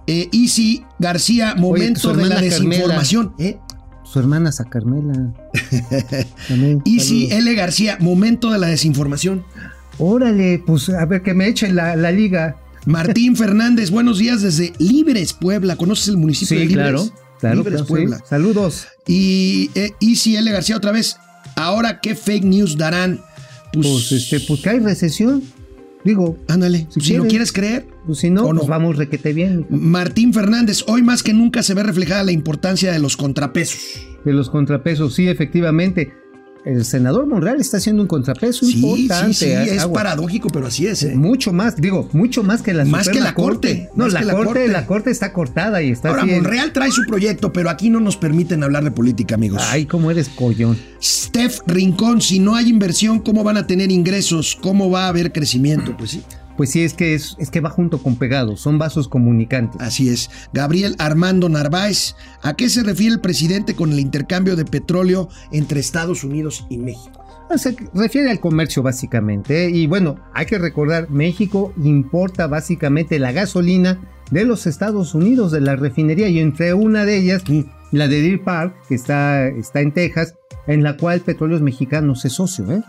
Eh, 0.08 0.30
Isi 0.32 0.84
García, 1.00 1.56
momento 1.56 2.14
de 2.14 2.26
la 2.26 2.40
desinformación. 2.42 3.34
¿Eh? 3.40 3.58
Su 4.16 4.22
hermana 4.22 4.50
Sacarmela. 4.54 5.34
También, 6.48 6.82
Isi 6.86 7.28
saludos. 7.28 7.48
L. 7.48 7.56
García, 7.56 7.98
momento 8.00 8.50
de 8.50 8.60
la 8.60 8.68
desinformación. 8.68 9.44
Órale, 9.98 10.64
pues 10.66 10.88
a 10.88 11.06
ver 11.06 11.22
que 11.22 11.34
me 11.34 11.50
echen 11.50 11.76
la, 11.76 11.98
la 11.98 12.14
liga. 12.14 12.56
Martín 12.86 13.36
Fernández, 13.36 13.92
buenos 13.92 14.18
días 14.18 14.42
desde 14.42 14.72
Libres, 14.80 15.34
Puebla. 15.34 15.76
¿Conoces 15.76 16.08
el 16.08 16.16
municipio 16.16 16.58
de 16.58 16.66
Libres? 16.66 16.86
claro. 16.86 17.10
Claro, 17.42 17.56
Libres, 17.58 17.74
claro, 17.74 17.86
sí. 17.88 17.90
Puebla. 17.92 18.24
Saludos. 18.26 18.88
Y 19.06 19.70
eh, 19.76 19.92
Isi 20.00 20.38
L. 20.38 20.50
García 20.50 20.78
otra 20.78 20.94
vez. 20.94 21.18
Ahora, 21.58 22.00
¿qué 22.00 22.16
fake 22.16 22.46
news 22.46 22.78
darán? 22.78 23.20
Pues, 23.74 23.86
Pues 23.86 24.12
este, 24.14 24.40
pues 24.40 24.62
que 24.62 24.70
hay 24.70 24.80
recesión. 24.80 25.44
Digo, 26.06 26.38
ándale, 26.48 26.88
si 26.90 27.02
si, 27.02 27.18
lo 27.18 27.26
quieres. 27.28 27.52
quieres 27.52 27.52
creer. 27.52 27.95
Pues 28.06 28.20
si 28.20 28.30
no, 28.30 28.44
¿O 28.46 28.54
no? 28.54 28.60
pues 28.60 28.70
vamos 28.70 28.96
requete 28.98 29.34
bien. 29.34 29.66
Martín 29.70 30.34
Fernández, 30.34 30.84
hoy 30.88 31.02
más 31.02 31.24
que 31.24 31.34
nunca 31.34 31.64
se 31.64 31.74
ve 31.74 31.84
reflejada 31.84 32.24
la 32.24 32.32
importancia 32.32 32.92
de 32.92 33.00
los 33.00 33.18
contrapesos. 33.18 33.80
De 34.24 34.34
los 34.34 34.50
contrapesos, 34.50 35.14
sí, 35.14 35.28
efectivamente. 35.28 36.14
El 36.66 36.84
senador 36.84 37.28
Monreal 37.28 37.62
está 37.62 37.78
haciendo 37.78 38.02
un 38.02 38.08
contrapeso 38.08 38.66
Sí, 38.66 38.80
importante. 38.84 39.36
sí, 39.36 39.46
sí, 39.46 39.52
¿eh? 39.52 39.76
es 39.76 39.84
Agua. 39.84 40.00
paradójico, 40.00 40.48
pero 40.50 40.66
así 40.66 40.88
es. 40.88 41.04
¿eh? 41.04 41.14
Mucho 41.16 41.54
más, 41.54 41.76
digo, 41.76 42.10
mucho 42.12 42.42
más 42.42 42.64
que 42.64 42.74
la 42.74 42.86
Más 42.86 43.08
que 43.08 43.20
la 43.20 43.36
Corte, 43.36 43.90
No, 43.96 44.08
la 44.08 44.22
corte, 44.24 44.36
Corte. 44.46 44.68
la 44.70 44.88
corte 44.88 45.12
está 45.12 45.32
cortada 45.32 45.84
y 45.84 45.92
está 45.92 46.10
Ahora, 46.10 46.24
así 46.24 46.32
en- 46.32 46.38
Monreal 46.42 46.74
trae 46.74 46.90
su 46.90 47.04
proyecto, 47.06 47.54
pero 47.54 47.70
aquí 47.70 47.92
no 47.92 48.00
nos 48.00 48.18
permiten 48.18 48.64
hablar 48.64 48.84
de 48.84 48.90
política, 48.90 49.36
amigos. 49.36 49.62
Ay, 49.70 49.86
cómo 49.86 50.10
eres 50.10 50.28
collón. 50.30 50.76
Steph 51.00 51.60
Rincón, 51.68 52.20
si 52.22 52.40
no 52.40 52.56
hay 52.56 52.68
inversión, 52.68 53.20
¿cómo 53.20 53.44
van 53.44 53.58
a 53.58 53.68
tener 53.68 53.92
ingresos? 53.92 54.58
¿Cómo 54.60 54.90
va 54.90 55.06
a 55.06 55.10
haber 55.10 55.32
crecimiento? 55.32 55.96
Pues 55.96 56.10
sí, 56.10 56.24
Pues 56.58 56.72
sí, 56.72 56.84
es 56.84 56.94
que 56.94 57.14
es, 57.14 57.36
es 57.40 57.50
que 57.50 57.60
va 57.62 57.70
junto 57.70 58.02
con 58.02 58.16
pegado, 58.16 58.56
son 58.56 58.78
vasos 58.78 59.08
comunicantes. 59.08 59.82
así 59.82 60.10
es. 60.10 60.30
Gabriel 60.54 60.96
Armando 61.00 61.50
Narváez, 61.50 62.16
¿a 62.42 62.56
qué 62.56 62.70
se 62.70 62.84
refiere 62.84 63.14
el 63.14 63.22
presidente 63.22 63.76
con 63.76 63.92
el 63.92 64.00
intercambio 64.00 64.56
de 64.56 64.66
petróleo 64.66 65.30
entre 65.52 65.80
Estados 65.80 66.24
Unidos 66.24 66.66
y 66.70 66.78
México? 66.78 67.26
Se 67.58 67.76
refiere 67.94 68.32
al 68.32 68.40
comercio 68.40 68.82
básicamente. 68.84 69.66
¿eh? 69.66 69.70
Y 69.70 69.88
bueno, 69.88 70.18
hay 70.34 70.46
que 70.46 70.58
recordar, 70.58 71.10
México 71.10 71.74
importa 71.84 72.48
básicamente 72.48 73.20
la 73.20 73.32
gasolina 73.32 74.00
de 74.32 74.46
los 74.46 74.66
Estados 74.66 75.14
Unidos, 75.14 75.52
de 75.52 75.62
la 75.62 75.76
refinería, 75.76 76.28
y 76.28 76.40
entre 76.40 76.74
una 76.74 77.06
de 77.06 77.18
ellas, 77.18 77.44
la 77.92 78.08
de 78.08 78.22
Deer 78.22 78.44
Park, 78.44 78.76
que 78.90 78.96
está, 78.96 79.48
está 79.48 79.82
en 79.82 79.92
Texas, 79.92 80.36
en 80.68 80.84
la 80.84 80.98
cual 80.98 81.22
Petróleos 81.22 81.62
Mexicanos 81.62 82.26
es 82.26 82.34
socio, 82.34 82.70
¿eh? 82.72 82.84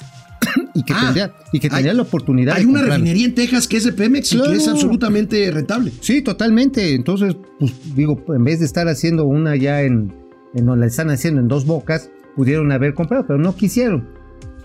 y 0.75 0.83
que 0.83 0.93
Ah, 0.95 1.01
tendría, 1.05 1.35
y 1.53 1.61
que 1.61 1.69
tendría 1.69 1.91
hay- 1.93 1.97
la 1.97 2.03
oportunidad 2.03 2.55
Hay 2.57 2.63
de 2.65 2.69
una 2.71 2.81
comprarlo. 2.81 3.05
refinería 3.05 3.27
en 3.27 3.35
Texas 3.35 3.67
que 3.69 3.77
es 3.79 3.85
de 3.85 3.93
Pemex 3.93 4.33
y 4.33 4.43
que 4.43 4.53
es 4.55 4.69
absolutamente 4.69 5.51
rentable. 5.51 5.93
Sí, 6.01 6.23
totalmente. 6.23 6.95
Entonces, 6.95 7.37
pues 7.59 7.73
digo, 7.95 8.23
en 8.35 8.45
vez 8.45 8.61
de 8.61 8.67
estar 8.67 8.89
haciendo 8.89 9.25
una 9.27 9.57
ya 9.57 9.83
en, 9.83 10.13
en 10.55 10.67
donde 10.67 10.81
la 10.81 10.87
están 10.87 11.11
haciendo 11.11 11.41
en 11.41 11.49
dos 11.49 11.67
bocas, 11.67 12.11
pudieron 12.35 12.71
haber 12.73 12.95
comprado, 12.95 13.25
pero 13.27 13.39
no 13.39 13.55
quisieron. 13.57 14.09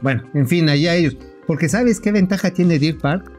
Bueno, 0.02 0.24
en 0.34 0.48
fin, 0.48 0.68
allá 0.70 0.96
ellos. 0.96 1.16
Porque 1.48 1.70
¿sabes 1.70 2.00
qué 2.00 2.12
ventaja 2.12 2.52
tiene 2.52 2.80
Deer 2.80 2.98
Park? 2.98 3.32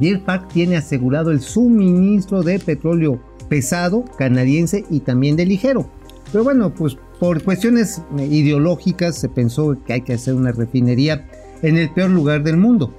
Deer 0.00 0.20
Park 0.24 0.48
tiene 0.52 0.76
asegurado 0.76 1.30
el 1.30 1.40
suministro 1.40 2.42
de 2.42 2.58
petróleo 2.58 3.20
pesado, 3.48 4.04
canadiense 4.18 4.84
y 4.90 5.00
también 5.00 5.36
de 5.36 5.46
ligero. 5.46 5.88
Pero 6.32 6.44
bueno, 6.44 6.74
pues 6.74 6.96
por 7.20 7.42
cuestiones 7.42 8.02
eh, 8.18 8.26
ideológicas 8.26 9.16
se 9.16 9.28
pensó 9.28 9.76
que 9.86 9.92
hay 9.94 10.00
que 10.02 10.12
hacer 10.14 10.34
una 10.34 10.52
refinería 10.52 11.26
en 11.68 11.76
el 11.76 11.90
peor 11.90 12.10
lugar 12.10 12.42
del 12.42 12.56
mundo. 12.56 12.94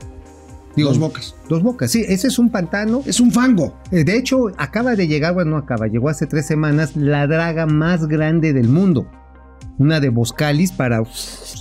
Dos 0.75 0.99
bocas. 0.99 1.33
Dos 1.49 1.63
bocas, 1.63 1.89
sí, 1.89 2.05
ese 2.07 2.27
es 2.27 2.37
un 2.37 2.51
pantano 2.51 3.01
Es 3.05 3.19
un 3.19 3.31
fango. 3.31 3.75
eh, 3.91 4.03
De 4.03 4.15
hecho, 4.15 4.51
acaba 4.57 4.95
de 4.95 5.07
llegar, 5.07 5.33
bueno, 5.33 5.51
no 5.51 5.57
acaba, 5.57 5.87
llegó 5.87 6.07
hace 6.09 6.27
tres 6.27 6.45
semanas 6.45 6.95
la 6.95 7.25
draga 7.25 7.65
más 7.65 8.05
grande 8.07 8.53
del 8.53 8.69
mundo. 8.69 9.07
Una 9.79 9.99
de 9.99 10.09
Boscalis 10.09 10.71
para 10.71 11.01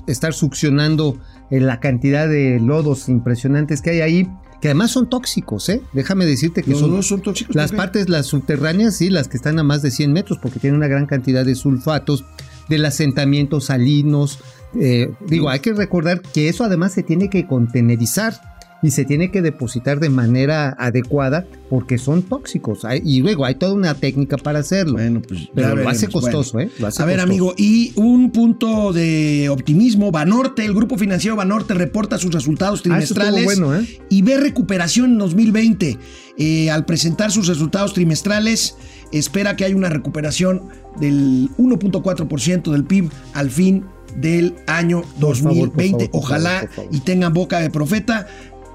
estar 0.07 0.35
succionando 0.35 1.17
eh, 1.51 1.61
la 1.61 1.81
cantidad 1.81 2.29
de 2.29 2.61
lodos 2.61 3.09
impresionantes 3.09 3.81
que 3.81 3.91
hay 3.91 4.01
ahí, 4.03 4.31
que 4.61 4.69
además 4.69 4.91
son 4.91 5.09
tóxicos, 5.09 5.69
¿eh? 5.71 5.81
Déjame 5.95 6.27
decirte 6.27 6.63
que 6.63 6.73
Los 6.73 6.81
son, 6.81 7.03
son 7.03 7.23
tóxicos. 7.23 7.55
las 7.57 7.73
partes, 7.73 8.11
las 8.11 8.27
subterráneas, 8.27 8.97
sí, 8.97 9.09
las 9.09 9.29
que 9.29 9.37
están 9.39 9.59
a 9.59 9.63
más 9.63 9.81
de 9.81 9.91
100 9.91 10.13
metros, 10.13 10.39
porque 10.43 10.61
tienen 10.61 10.77
una 10.77 10.89
gran 10.89 11.07
cantidad 11.07 11.45
de 11.45 11.55
sulfatos, 11.55 12.25
del 12.69 12.85
asentamiento 12.85 13.61
salinos. 13.61 14.41
Eh, 14.81 15.11
digo, 15.27 15.49
hay 15.49 15.61
que 15.61 15.73
recordar 15.73 16.21
que 16.23 16.49
eso 16.49 16.65
además 16.65 16.93
se 16.93 17.03
tiene 17.03 17.29
que 17.31 17.47
contenerizar 17.47 18.35
y 18.83 18.91
se 18.91 19.07
tiene 19.07 19.31
que 19.31 19.41
depositar 19.41 20.01
de 20.01 20.11
manera 20.11 20.77
adecuada 20.79 21.47
porque 21.71 21.97
son 21.97 22.23
tóxicos. 22.23 22.85
Hay- 22.85 23.01
y 23.05 23.21
luego 23.21 23.47
hay 23.47 23.55
toda 23.55 23.73
una 23.73 23.95
técnica 23.95 24.37
para 24.37 24.59
hacerlo. 24.59 24.93
Bueno, 24.93 25.23
pues 25.27 25.49
pero 25.55 25.75
lo 25.77 25.89
hace 25.89 26.09
costoso, 26.09 26.53
Bueno. 26.53 26.71
¿eh? 26.71 26.75
Lo 26.79 26.87
hace 26.89 27.03
A 27.03 27.07
ver, 27.07 27.17
costoso. 27.17 27.31
amigo, 27.33 27.55
y 27.57 27.93
un 27.97 28.31
punto 28.31 28.93
de 28.93 29.49
optimismo. 29.49 30.13
Banorte, 30.13 30.65
el 30.65 30.75
grupo 30.75 30.99
financiero 30.99 31.35
Banorte 31.37 31.73
reporta 31.73 32.19
sus 32.19 32.33
resultados 32.35 32.81
Ah, 32.81 32.83
trimestrales 32.85 33.45
bueno, 33.45 33.75
¿eh? 33.75 33.87
y 34.11 34.21
ve 34.23 34.37
recuperación 34.37 35.13
en 35.13 35.19
2020. 35.19 35.99
Eh, 36.39 36.71
al 36.71 36.85
presentar 36.85 37.33
sus 37.33 37.47
resultados 37.49 37.95
trimestrales, 37.95 38.77
espera 39.11 39.57
que 39.57 39.65
haya 39.65 39.75
una 39.75 39.89
recuperación 39.89 40.63
del 41.01 41.49
1.4% 41.57 42.71
del 42.73 42.85
PIB 42.85 43.11
al 43.33 43.51
fin 43.51 43.85
del 44.17 44.57
año 44.67 45.03
Por 45.03 45.37
favor, 45.37 45.71
2020. 45.71 45.91
por 45.91 45.99
favor, 45.99 46.11
por 46.11 46.21
Ojalá 46.21 46.51
favor, 46.51 46.67
por 46.69 46.75
favor. 46.77 46.95
y 46.95 47.01
tengan 47.01 47.33
boca 47.35 47.61
de 47.61 47.71
profeta. 47.71 48.27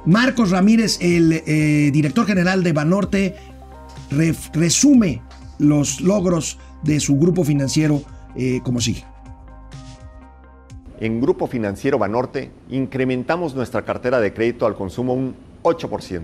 Marcos 0.06 0.50
Ramírez, 0.52 0.98
el 1.02 1.44
eh, 1.46 1.92
director 1.92 2.26
general 2.26 2.64
de 2.64 2.74
Banorte, 2.74 3.36
resume 4.54 5.22
los 5.60 6.02
logros 6.02 6.58
de 6.84 7.00
su 7.00 7.18
grupo 7.18 7.44
financiero 7.44 8.02
eh, 8.36 8.62
como 8.64 8.82
sigue. 8.82 9.06
En 11.00 11.20
Grupo 11.20 11.48
Financiero 11.48 11.98
Banorte 11.98 12.52
incrementamos 12.70 13.56
nuestra 13.56 13.84
cartera 13.84 14.20
de 14.20 14.34
crédito 14.34 14.68
al 14.68 14.76
consumo 14.76 15.14
un 15.14 15.36
8% 15.64 16.24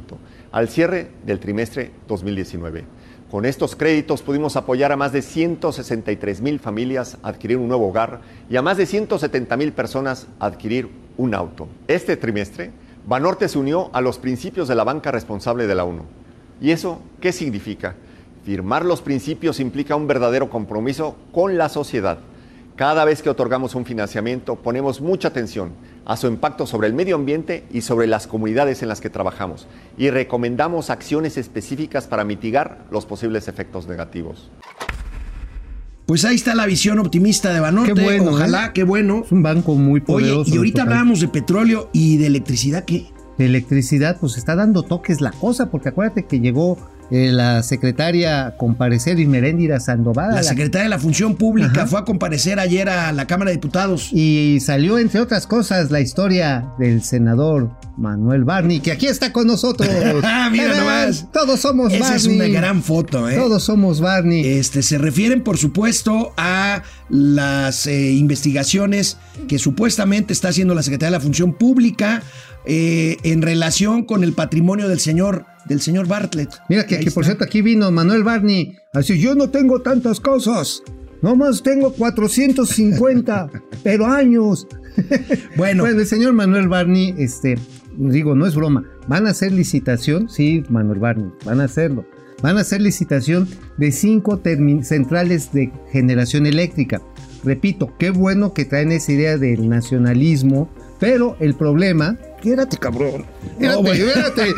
al 0.52 0.70
cierre 0.70 1.12
del 1.26 1.40
trimestre 1.40 1.92
2019. 2.08 2.86
Con 3.32 3.44
estos 3.44 3.76
créditos 3.76 4.22
pudimos 4.22 4.56
apoyar 4.56 4.94
a 4.94 4.96
más 4.96 5.12
de 5.12 5.22
163 5.22 6.40
mil 6.40 6.62
familias 6.62 7.18
a 7.24 7.28
adquirir 7.28 7.58
un 7.58 7.68
nuevo 7.68 7.90
hogar 7.90 8.22
y 8.50 8.56
a 8.56 8.62
más 8.62 8.78
de 8.78 8.86
170 8.86 9.58
mil 9.58 9.74
personas 9.74 10.28
a 10.40 10.46
adquirir 10.46 10.90
un 11.18 11.36
auto. 11.36 11.68
Este 11.90 12.16
trimestre, 12.16 12.72
Banorte 13.06 13.50
se 13.50 13.60
unió 13.60 13.90
a 13.92 14.00
los 14.00 14.18
principios 14.18 14.70
de 14.70 14.76
la 14.76 14.86
banca 14.86 15.12
responsable 15.12 15.68
de 15.68 15.76
la 15.76 15.84
ONU. 15.84 16.04
¿Y 16.62 16.72
eso 16.72 17.02
qué 17.20 17.34
significa? 17.34 17.96
Firmar 18.46 18.86
los 18.86 19.02
principios 19.02 19.60
implica 19.60 19.98
un 19.98 20.08
verdadero 20.08 20.50
compromiso 20.50 21.18
con 21.34 21.58
la 21.58 21.68
sociedad. 21.68 22.20
Cada 22.78 23.06
vez 23.06 23.24
que 23.24 23.30
otorgamos 23.32 23.74
un 23.74 23.86
financiamiento 23.86 24.56
ponemos 24.56 25.02
mucha 25.02 25.30
atención 25.30 25.72
a 26.06 26.16
su 26.16 26.28
impacto 26.28 26.68
sobre 26.68 26.88
el 26.88 26.94
medio 26.94 27.16
ambiente 27.16 27.66
y 27.74 27.82
sobre 27.82 28.06
las 28.06 28.28
comunidades 28.28 28.84
en 28.84 28.88
las 28.88 29.02
que 29.02 29.10
trabajamos 29.10 29.68
y 29.98 30.12
recomendamos 30.12 30.92
acciones 30.92 31.38
específicas 31.38 32.06
para 32.06 32.24
mitigar 32.24 32.86
los 32.92 33.08
posibles 33.08 33.48
efectos 33.48 33.88
negativos. 33.88 34.52
Pues 36.06 36.24
ahí 36.24 36.36
está 36.36 36.54
la 36.54 36.68
visión 36.68 37.00
optimista 37.00 37.52
de 37.52 37.60
Banorte. 37.60 37.96
Qué 37.96 38.04
bueno, 38.04 38.32
Ojalá, 38.32 38.68
¿eh? 38.68 38.72
qué 38.76 38.84
bueno. 38.84 39.24
Es 39.26 39.32
un 39.32 39.42
banco 39.42 39.74
muy 39.74 40.00
Oye, 40.02 40.06
poderoso. 40.06 40.54
y 40.54 40.58
ahorita 40.58 40.84
hablábamos 40.84 41.20
de 41.20 41.30
petróleo 41.30 41.90
y 41.94 42.18
de 42.18 42.28
electricidad. 42.28 42.86
¿Qué? 42.86 43.08
de 43.38 43.46
electricidad, 43.46 44.18
pues 44.20 44.38
está 44.38 44.56
dando 44.56 44.84
toques 44.84 45.22
la 45.22 45.32
cosa, 45.32 45.70
porque 45.70 45.90
acuérdate 45.90 46.26
que 46.26 46.40
llegó 46.40 46.78
eh, 47.10 47.32
la 47.32 47.64
secretaria 47.64 48.56
comparecer 48.58 49.20
Inmeréndira 49.20 49.80
Sandoval 49.80 50.36
La 50.36 50.44
secretaria 50.44 50.84
de 50.84 50.90
la 50.90 51.00
Función 51.00 51.36
Pública 51.36 51.72
Ajá. 51.84 51.88
fue 51.88 52.00
a 52.00 52.04
comparecer 52.06 52.60
ayer 52.60 52.90
a 52.90 53.12
la 53.14 53.28
Cámara 53.28 53.50
de 53.52 53.56
Diputados. 53.58 54.10
y 54.12 54.60
salió 54.60 54.98
entre 55.00 55.22
otras 55.22 55.48
cosas 55.48 55.90
la 55.92 56.02
historia 56.02 56.68
del 56.80 57.02
senador 57.04 57.70
Manuel 57.98 58.44
Barney, 58.44 58.80
que 58.80 58.92
aquí 58.92 59.08
está 59.08 59.32
con 59.34 59.48
nosotros. 59.48 59.90
Ah, 60.24 60.50
mira 60.52 60.74
¡Eh, 60.76 60.78
nomás. 60.78 61.28
Todos 61.32 61.60
somos 61.62 61.92
Esa 61.94 62.16
es 62.16 62.28
Barney. 62.28 62.50
una 62.52 62.60
gran 62.60 62.84
foto, 62.84 63.28
¿eh? 63.30 63.36
Todos 63.36 63.64
somos 63.64 64.02
Barney. 64.02 64.46
Este, 64.46 64.82
se 64.84 64.98
refieren, 64.98 65.44
por 65.44 65.58
supuesto, 65.58 66.34
a 66.38 66.84
las 67.10 67.88
eh, 67.88 68.12
investigaciones 68.12 69.18
que 69.48 69.58
supuestamente 69.60 70.34
está 70.34 70.50
haciendo 70.50 70.76
la 70.76 70.84
Secretaría 70.84 71.12
de 71.12 71.18
la 71.18 71.24
Función 71.24 71.54
Pública 71.54 72.22
eh, 72.70 73.16
en 73.24 73.42
relación 73.42 74.04
con 74.04 74.26
el 74.26 74.34
patrimonio 74.34 74.90
del 74.90 75.00
señor, 75.00 75.46
del 75.70 75.80
señor 75.80 76.06
Bartlett. 76.06 76.50
Mira 76.68 76.86
que, 76.86 77.10
por 77.12 77.24
cierto 77.24 77.46
aquí 77.46 77.62
vino 77.62 77.90
Manuel 77.92 78.24
Barney. 78.24 78.76
Así 78.94 79.18
yo 79.20 79.36
no 79.36 79.50
tengo 79.50 79.82
tantas 79.82 80.20
cosas. 80.20 80.84
Nomás 81.22 81.64
tengo 81.64 81.94
450, 81.94 83.50
pero 83.84 84.06
años. 84.08 84.68
Bueno. 85.56 85.84
Bueno, 85.84 86.02
el 86.02 86.08
señor 86.08 86.34
Manuel 86.34 86.68
Barney, 86.68 87.14
este, 87.20 87.56
digo, 87.98 88.34
no 88.36 88.48
es 88.48 88.56
broma. 88.56 88.84
¿Van 89.08 89.28
a 89.28 89.30
hacer 89.30 89.52
licitación? 89.52 90.28
Sí, 90.28 90.64
Manuel 90.70 90.98
Barney, 90.98 91.30
van 91.46 91.62
a 91.62 91.66
hacerlo. 91.66 92.04
Van 92.42 92.58
a 92.58 92.62
hacer 92.62 92.82
licitación 92.82 93.48
de 93.78 93.92
cinco 93.92 94.42
centrales 94.82 95.54
de 95.54 95.72
generación 95.92 96.48
eléctrica. 96.48 97.02
Repito, 97.44 97.94
qué 98.00 98.10
bueno 98.10 98.54
que 98.54 98.66
traen 98.66 98.92
esa 98.92 99.12
idea 99.12 99.38
del 99.38 99.70
nacionalismo, 99.70 100.68
pero 101.00 101.38
el 101.40 101.54
problema. 101.54 102.18
Quédate, 102.42 102.78
cabrón. 102.78 103.26
Quédate, 103.60 103.82
bueno. 103.82 104.14
quédate. 104.14 104.54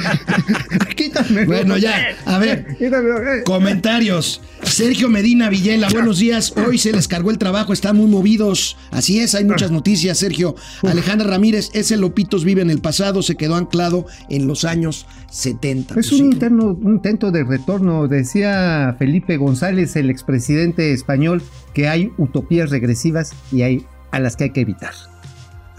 Quítame. 0.96 1.46
Bueno, 1.46 1.78
ya, 1.78 2.10
a 2.26 2.38
ver. 2.38 2.76
Quítame. 2.78 3.44
Comentarios. 3.46 4.42
Sergio 4.64 5.10
Medina 5.10 5.50
Villela, 5.50 5.88
buenos 5.90 6.20
días. 6.20 6.54
Hoy 6.58 6.78
se 6.78 6.92
les 6.92 7.08
cargó 7.08 7.32
el 7.32 7.38
trabajo, 7.38 7.72
están 7.72 7.96
muy 7.96 8.08
movidos. 8.08 8.78
Así 8.92 9.20
es, 9.20 9.34
hay 9.34 9.46
muchas 9.46 9.72
noticias, 9.72 10.18
Sergio. 10.18 10.56
Alejandra 10.84 11.28
Ramírez, 11.30 11.70
ese 11.74 11.96
Lopitos 11.96 12.44
vive 12.44 12.62
en 12.62 12.70
el 12.70 12.82
pasado, 12.82 13.22
se 13.22 13.36
quedó 13.36 13.56
anclado 13.56 14.06
en 14.30 14.48
los 14.48 14.66
años 14.66 15.06
70. 15.32 15.94
Es 15.94 16.10
Pues 16.10 16.12
un, 16.20 16.34
interno, 16.34 16.66
un 16.66 16.96
intento 16.96 17.32
de 17.32 17.44
retorno, 17.46 18.08
decía 18.08 18.96
Felipe 19.00 19.38
González, 19.38 19.96
el 19.96 20.10
expresidente 20.10 20.94
español, 20.94 21.42
que 21.74 21.88
hay 21.88 22.12
utopías 22.18 22.70
regresivas 22.70 23.34
y 23.52 23.62
hay 23.62 23.86
a 24.12 24.20
las 24.20 24.36
que 24.36 24.46
hay 24.46 24.50
que 24.52 24.62
evitar. 24.62 24.94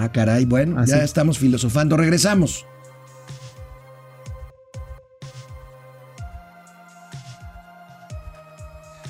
Ah, 0.02 0.11
caray, 0.11 0.47
bueno, 0.47 0.80
Así. 0.80 0.92
ya 0.92 1.04
estamos 1.04 1.38
filosofando. 1.38 1.95
Regresamos. 1.95 2.64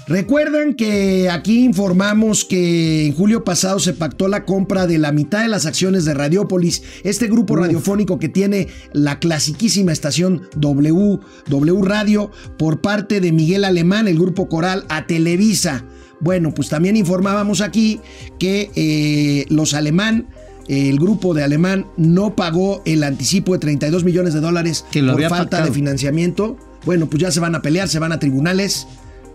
Recuerdan 0.08 0.74
que 0.74 1.30
aquí 1.30 1.62
informamos 1.62 2.44
que 2.44 3.06
en 3.06 3.14
julio 3.14 3.44
pasado 3.44 3.78
se 3.78 3.92
pactó 3.92 4.26
la 4.26 4.44
compra 4.44 4.88
de 4.88 4.98
la 4.98 5.12
mitad 5.12 5.42
de 5.42 5.48
las 5.48 5.66
acciones 5.66 6.04
de 6.04 6.14
Radiopolis, 6.14 6.82
este 7.04 7.28
grupo 7.28 7.54
radiofónico 7.54 8.18
que 8.18 8.28
tiene 8.28 8.66
la 8.92 9.20
clasiquísima 9.20 9.92
estación 9.92 10.48
W, 10.56 11.20
W 11.46 11.82
Radio, 11.82 12.32
por 12.58 12.80
parte 12.80 13.20
de 13.20 13.30
Miguel 13.30 13.64
Alemán, 13.64 14.08
el 14.08 14.18
grupo 14.18 14.48
coral, 14.48 14.86
a 14.88 15.06
Televisa. 15.06 15.84
Bueno, 16.18 16.52
pues 16.52 16.68
también 16.68 16.96
informábamos 16.96 17.60
aquí 17.60 18.00
que 18.40 18.72
eh, 18.74 19.46
los 19.48 19.74
alemán 19.74 20.26
el 20.70 21.00
grupo 21.00 21.34
de 21.34 21.42
Alemán 21.42 21.86
no 21.96 22.36
pagó 22.36 22.80
el 22.84 23.02
anticipo 23.02 23.54
de 23.54 23.58
32 23.58 24.04
millones 24.04 24.34
de 24.34 24.40
dólares 24.40 24.84
Que 24.92 25.02
por 25.02 25.20
falta 25.22 25.38
pactado. 25.38 25.64
de 25.66 25.72
financiamiento. 25.72 26.56
Bueno, 26.84 27.06
pues 27.06 27.20
ya 27.20 27.32
se 27.32 27.40
van 27.40 27.56
a 27.56 27.60
pelear, 27.60 27.88
se 27.88 27.98
van 27.98 28.12
a 28.12 28.20
tribunales. 28.20 28.86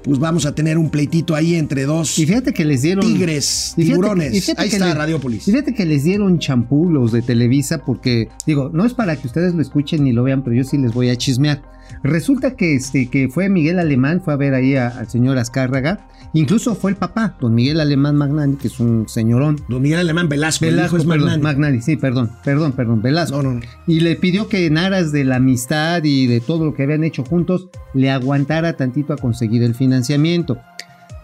Pues 0.05 0.19
vamos 0.19 0.45
a 0.45 0.53
tener 0.55 0.77
un 0.77 0.89
pleitito 0.91 1.33
ahí 1.35 1.55
entre 1.55 1.85
dos 1.85 2.17
Y 2.19 2.25
fíjate 2.27 2.53
que 2.53 2.63
les 2.63 2.83
dieron... 2.83 3.03
tigres, 3.05 3.73
y 3.75 3.81
fíjate- 3.81 3.91
tiburones. 3.91 4.33
y 4.35 4.39
fíjate 4.41 4.61
ahí 4.61 4.69
que 4.69 4.75
está 4.75 4.87
le- 4.87 4.93
Radiopolis. 4.93 5.47
y 5.47 5.51
Fíjate 5.51 5.73
que 5.73 5.85
les 5.85 6.03
dieron 6.03 6.37
champú 6.39 6.89
los 6.89 7.11
de 7.11 7.21
Televisa 7.23 7.79
porque, 7.83 8.29
digo, 8.45 8.69
no 8.71 8.85
es 8.85 8.93
para 8.93 9.15
que 9.15 9.25
ustedes 9.27 9.55
lo 9.55 9.61
escuchen 9.63 10.03
ni 10.03 10.11
lo 10.13 10.23
vean, 10.23 10.43
pero 10.43 10.55
yo 10.55 10.63
sí 10.63 10.77
les 10.77 10.93
voy 10.93 11.09
a 11.09 11.15
chismear. 11.15 11.61
Resulta 12.03 12.55
que, 12.55 12.75
este, 12.75 13.09
que 13.09 13.29
fue 13.29 13.49
Miguel 13.49 13.79
Alemán, 13.79 14.21
fue 14.23 14.33
a 14.33 14.37
ver 14.37 14.53
ahí 14.53 14.75
a- 14.75 14.87
al 14.89 15.09
señor 15.09 15.37
Azcárraga, 15.37 16.07
incluso 16.33 16.75
fue 16.75 16.91
el 16.91 16.97
papá, 16.97 17.37
don 17.39 17.53
Miguel 17.53 17.79
Alemán 17.79 18.15
Magnani, 18.15 18.55
que 18.57 18.67
es 18.67 18.79
un 18.79 19.07
señorón. 19.07 19.59
Don 19.69 19.81
Miguel 19.81 19.99
Alemán 19.99 20.27
Velasco, 20.27 20.65
el 20.65 20.71
Velasco, 20.71 20.97
hijo 20.97 21.03
es 21.03 21.07
perdón, 21.09 21.27
Magnani. 21.27 21.43
Magnani, 21.43 21.81
sí, 21.81 21.95
perdón, 21.95 22.31
perdón, 22.43 22.71
perdón, 22.73 23.01
Velasco. 23.01 23.37
No, 23.41 23.43
no, 23.53 23.59
no. 23.59 23.61
Y 23.87 23.99
le 24.01 24.15
pidió 24.15 24.47
que 24.49 24.65
en 24.65 24.77
aras 24.77 25.11
de 25.11 25.23
la 25.25 25.37
amistad 25.37 26.03
y 26.03 26.25
de 26.27 26.39
todo 26.41 26.65
lo 26.65 26.73
que 26.73 26.83
habían 26.83 27.03
hecho 27.03 27.23
juntos, 27.23 27.69
le 27.93 28.09
aguantara 28.09 28.75
tantito 28.75 29.13
a 29.13 29.17
conseguir 29.17 29.63
el 29.63 29.75
financiamiento. 29.95 30.57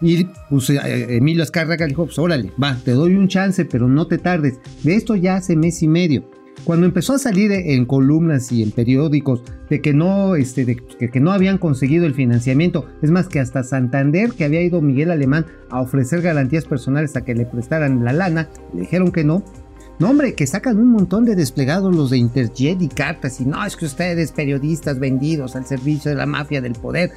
Y 0.00 0.24
pues 0.50 0.70
eh, 0.70 1.16
Emilio 1.16 1.42
Azcárraga 1.42 1.86
dijo, 1.86 2.06
pues 2.06 2.18
órale, 2.18 2.50
va, 2.60 2.76
te 2.76 2.92
doy 2.92 3.14
un 3.14 3.28
chance, 3.28 3.64
pero 3.64 3.88
no 3.88 4.06
te 4.06 4.18
tardes. 4.18 4.58
De 4.82 4.96
esto 4.96 5.14
ya 5.14 5.36
hace 5.36 5.56
mes 5.56 5.82
y 5.82 5.88
medio. 5.88 6.28
Cuando 6.64 6.86
empezó 6.86 7.14
a 7.14 7.18
salir 7.18 7.50
en 7.50 7.86
columnas 7.86 8.52
y 8.52 8.62
en 8.62 8.70
periódicos 8.70 9.42
de 9.68 9.80
que 9.80 9.92
no, 9.92 10.36
este, 10.36 10.64
de 10.64 10.76
que, 10.76 11.10
que 11.10 11.20
no 11.20 11.32
habían 11.32 11.58
conseguido 11.58 12.06
el 12.06 12.14
financiamiento, 12.14 12.86
es 13.00 13.10
más 13.10 13.26
que 13.26 13.40
hasta 13.40 13.62
Santander, 13.62 14.30
que 14.30 14.44
había 14.44 14.62
ido 14.62 14.80
Miguel 14.80 15.10
Alemán 15.10 15.46
a 15.70 15.80
ofrecer 15.80 16.20
garantías 16.20 16.64
personales 16.64 17.16
a 17.16 17.24
que 17.24 17.34
le 17.34 17.46
prestaran 17.46 18.04
la 18.04 18.12
lana, 18.12 18.48
le 18.74 18.82
dijeron 18.82 19.10
que 19.12 19.24
no, 19.24 19.42
no, 19.98 20.10
hombre, 20.10 20.34
que 20.34 20.48
sacan 20.48 20.78
un 20.78 20.88
montón 20.88 21.24
de 21.24 21.36
desplegados 21.36 21.94
los 21.94 22.10
de 22.10 22.18
Interjet 22.18 22.82
y 22.82 22.88
cartas. 22.88 23.40
Y 23.40 23.44
no, 23.44 23.64
es 23.64 23.76
que 23.76 23.84
ustedes, 23.84 24.32
periodistas 24.32 24.98
vendidos 24.98 25.54
al 25.54 25.64
servicio 25.64 26.10
de 26.10 26.16
la 26.16 26.26
mafia 26.26 26.60
del 26.60 26.72
poder. 26.72 27.12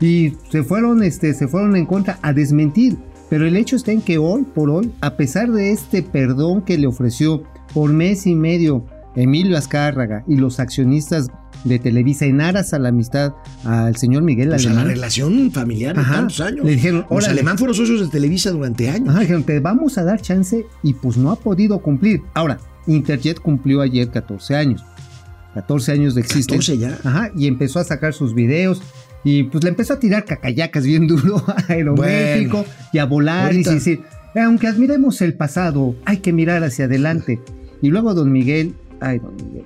Y 0.00 0.34
se 0.50 0.62
fueron, 0.62 1.02
este, 1.02 1.32
se 1.34 1.48
fueron 1.48 1.76
en 1.76 1.86
contra 1.86 2.18
a 2.22 2.32
desmentir. 2.32 2.96
Pero 3.30 3.46
el 3.46 3.56
hecho 3.56 3.76
está 3.76 3.90
en 3.92 4.02
que 4.02 4.18
hoy 4.18 4.42
por 4.42 4.70
hoy, 4.70 4.92
a 5.00 5.16
pesar 5.16 5.50
de 5.50 5.72
este 5.72 6.02
perdón 6.02 6.62
que 6.62 6.76
le 6.78 6.86
ofreció 6.86 7.42
por 7.72 7.92
mes 7.92 8.26
y 8.26 8.34
medio 8.34 8.84
Emilio 9.16 9.56
Azcárraga 9.56 10.24
y 10.28 10.36
los 10.36 10.60
accionistas 10.60 11.28
de 11.64 11.78
Televisa 11.78 12.26
en 12.26 12.40
aras 12.42 12.74
a 12.74 12.78
la 12.78 12.90
amistad 12.90 13.32
al 13.64 13.96
señor 13.96 14.22
Miguel 14.22 14.50
Pues 14.50 14.66
a 14.66 14.70
la 14.70 14.80
Alemán. 14.80 14.94
relación 14.94 15.50
familiar 15.50 15.96
de 15.96 16.02
tantos 16.02 16.40
años. 16.40 16.66
Le 16.66 16.72
dijeron, 16.72 17.00
los 17.08 17.10
órale. 17.10 17.32
alemán 17.32 17.56
fueron 17.58 17.74
socios 17.74 18.00
de 18.00 18.08
Televisa 18.08 18.50
durante 18.50 18.90
años. 18.90 19.08
Ajá, 19.08 19.20
dijeron, 19.20 19.44
te 19.44 19.58
vamos 19.60 19.96
a 19.96 20.04
dar 20.04 20.20
chance 20.20 20.66
y 20.82 20.92
pues 20.92 21.16
no 21.16 21.30
ha 21.30 21.36
podido 21.36 21.78
cumplir. 21.78 22.20
Ahora, 22.34 22.58
Interjet 22.86 23.40
cumplió 23.40 23.80
ayer 23.80 24.10
14 24.10 24.54
años. 24.56 24.84
14 25.54 25.92
años 25.92 26.14
de 26.14 26.20
existencia. 26.20 26.76
14 26.76 27.02
ya. 27.02 27.08
Ajá, 27.08 27.30
y 27.34 27.46
empezó 27.46 27.78
a 27.78 27.84
sacar 27.84 28.12
sus 28.12 28.34
videos 28.34 28.82
y 29.24 29.44
pues 29.44 29.64
le 29.64 29.70
empezó 29.70 29.94
a 29.94 29.98
tirar 29.98 30.24
cacayacas 30.24 30.84
bien 30.84 31.06
duro 31.08 31.42
a 31.48 31.56
Aeroméxico 31.72 32.58
Bueno, 32.58 32.72
y 32.92 32.98
a 32.98 33.02
ahorita- 33.04 33.70
y 33.70 33.74
decir, 33.74 34.00
aunque 34.36 34.66
admiremos 34.66 35.20
el 35.22 35.34
pasado, 35.34 35.94
hay 36.04 36.18
que 36.18 36.32
mirar 36.32 36.62
hacia 36.64 36.84
adelante. 36.86 37.40
Y 37.82 37.88
luego 37.88 38.14
don 38.14 38.30
Miguel, 38.32 38.74
ay 39.00 39.18
don 39.18 39.34
Miguel, 39.36 39.64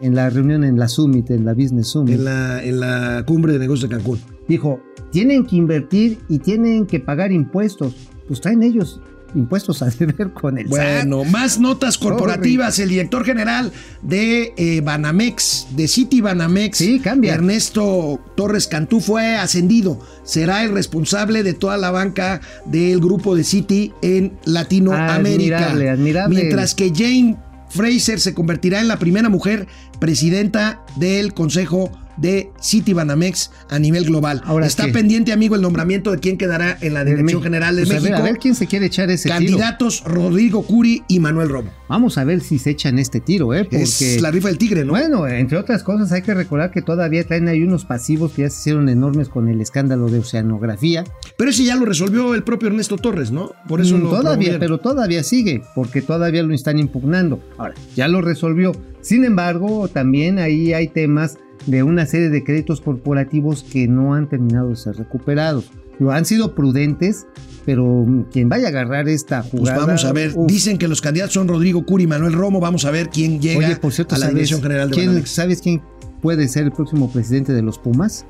en 0.00 0.14
la 0.14 0.28
reunión 0.30 0.64
en 0.64 0.78
la 0.78 0.88
Summit, 0.88 1.30
en 1.30 1.44
la 1.44 1.54
Business 1.54 1.88
Summit, 1.88 2.14
En 2.16 2.24
la, 2.24 2.62
en 2.64 2.80
la 2.80 3.22
cumbre 3.26 3.52
de 3.54 3.58
negocios 3.58 3.88
de 3.90 3.96
Cancún. 3.96 4.18
dijo, 4.48 4.80
tienen 5.10 5.46
que 5.46 5.56
invertir 5.56 6.18
y 6.28 6.38
tienen 6.40 6.86
que 6.86 7.00
pagar 7.00 7.32
impuestos. 7.32 7.94
Pues 8.28 8.40
traen 8.40 8.62
ellos 8.62 9.00
impuestos 9.36 9.82
a 9.82 9.86
deber 9.90 10.32
con 10.32 10.58
el 10.58 10.68
SAT. 10.68 11.06
Bueno, 11.06 11.24
más 11.24 11.58
notas 11.58 11.98
corporativas. 11.98 12.78
El 12.78 12.88
director 12.88 13.24
general 13.24 13.72
de 14.02 14.54
eh, 14.56 14.80
Banamex, 14.80 15.68
de 15.70 15.88
City 15.88 16.20
Banamex, 16.20 16.78
Sí, 16.78 17.00
cambia. 17.00 17.34
Ernesto 17.34 18.20
Torres 18.36 18.66
Cantú, 18.66 19.00
fue 19.00 19.36
ascendido. 19.36 20.00
Será 20.24 20.64
el 20.64 20.72
responsable 20.72 21.42
de 21.42 21.54
toda 21.54 21.76
la 21.76 21.90
banca 21.90 22.40
del 22.64 23.00
grupo 23.00 23.36
de 23.36 23.44
City 23.44 23.92
en 24.02 24.38
Latinoamérica. 24.44 25.58
Admirable, 25.58 25.90
admirable. 25.90 26.36
Mientras 26.36 26.74
que 26.74 26.92
Jane 26.94 27.36
Fraser 27.68 28.20
se 28.20 28.34
convertirá 28.34 28.80
en 28.80 28.88
la 28.88 28.98
primera 28.98 29.28
mujer 29.28 29.66
presidenta 29.98 30.82
del 30.96 31.34
Consejo 31.34 31.90
de 32.16 32.50
City 32.60 32.92
Banamex 32.92 33.50
a 33.68 33.78
nivel 33.78 34.04
global. 34.04 34.42
Ahora 34.44 34.66
Está 34.66 34.86
pendiente, 34.92 35.32
amigo, 35.32 35.54
el 35.54 35.62
nombramiento 35.62 36.10
de 36.12 36.18
quién 36.18 36.38
quedará 36.38 36.76
en 36.80 36.94
la 36.94 37.04
Dirección 37.04 37.42
General 37.42 37.76
de 37.76 37.82
Pues 37.82 37.90
a 37.90 37.94
ver, 37.94 38.02
México. 38.02 38.18
a 38.18 38.22
ver 38.30 38.38
quién 38.38 38.54
se 38.54 38.66
quiere 38.66 38.86
echar 38.86 39.10
ese 39.10 39.28
tiro. 39.28 39.34
Candidatos 39.38 40.02
Rodrigo 40.04 40.62
Curi 40.62 41.02
y 41.08 41.20
Manuel 41.20 41.48
Romo. 41.48 41.70
Vamos 41.88 42.18
a 42.18 42.24
ver 42.24 42.40
si 42.40 42.58
se 42.58 42.70
echan 42.70 42.98
este 42.98 43.20
tiro, 43.20 43.54
¿eh? 43.54 43.64
Porque, 43.64 43.82
Es 43.82 44.20
la 44.22 44.30
rifa 44.30 44.48
del 44.48 44.58
tigre, 44.58 44.84
¿no? 44.84 44.92
bueno, 44.92 45.26
entre 45.28 45.56
otras 45.58 45.82
cosas, 45.82 46.10
hay 46.12 46.22
que 46.22 46.34
recordar 46.34 46.70
que 46.70 46.82
todavía 46.82 47.24
traen 47.24 47.48
ahí 47.48 47.62
unos 47.62 47.84
pasivos 47.84 48.32
que 48.32 48.42
ya 48.42 48.50
se 48.50 48.60
hicieron 48.60 48.88
enormes 48.88 49.28
con 49.28 49.48
el 49.48 49.60
escándalo 49.60 50.08
de 50.08 50.18
oceanografía. 50.20 51.04
Pero 51.36 51.50
ese 51.50 51.64
ya 51.64 51.76
lo 51.76 51.84
resolvió 51.84 52.34
el 52.34 52.42
propio 52.42 52.68
Ernesto 52.68 52.96
Torres, 52.96 53.30
¿no? 53.30 53.52
Por 53.68 53.80
eso 53.80 53.96
Mm, 53.96 54.02
lo 54.02 54.08
todavía, 54.10 54.22
promovieron. 54.30 54.60
pero 54.60 54.78
todavía 54.78 55.22
sigue, 55.22 55.62
porque 55.74 56.02
todavía 56.02 56.42
lo 56.42 56.54
están 56.54 56.78
impugnando. 56.78 57.40
Ahora, 57.58 57.74
ya 57.94 58.08
lo 58.08 58.20
resolvió. 58.22 58.72
Sin 59.00 59.24
embargo, 59.24 59.88
también 59.88 60.38
ahí 60.38 60.72
hay 60.72 60.88
temas 60.88 61.38
de 61.66 61.82
una 61.82 62.06
serie 62.06 62.28
de 62.28 62.44
créditos 62.44 62.80
corporativos 62.80 63.62
que 63.64 63.88
no 63.88 64.14
han 64.14 64.28
terminado 64.28 64.68
de 64.70 64.76
ser 64.76 64.96
recuperados. 64.96 65.70
Lo 65.98 66.12
han 66.12 66.26
sido 66.26 66.54
prudentes, 66.54 67.26
pero 67.64 68.06
quien 68.30 68.48
vaya 68.50 68.66
a 68.66 68.68
agarrar 68.68 69.08
esta 69.08 69.40
Pues 69.40 69.50
jugada. 69.52 69.86
vamos 69.86 70.04
a 70.04 70.12
ver. 70.12 70.32
uf. 70.36 70.46
Dicen 70.46 70.76
que 70.78 70.88
los 70.88 71.00
candidatos 71.00 71.32
son 71.34 71.48
Rodrigo 71.48 71.84
Curi 71.86 72.04
y 72.04 72.06
Manuel 72.06 72.34
Romo. 72.34 72.60
Vamos 72.60 72.84
a 72.84 72.90
ver 72.90 73.08
quién 73.08 73.40
llega 73.40 73.66
Oye, 73.66 73.76
por 73.76 73.92
cierto, 73.92 74.14
a 74.14 74.18
la 74.18 74.26
¿sabes, 74.26 74.34
Dirección 74.34 74.60
General 74.62 74.90
de 74.90 74.94
quién. 74.94 75.26
¿sabes 75.26 75.62
quién 75.62 75.80
puede 76.20 76.48
ser 76.48 76.64
el 76.64 76.72
próximo 76.72 77.10
presidente 77.10 77.52
de 77.52 77.62
los 77.62 77.78
Pumas? 77.78 78.26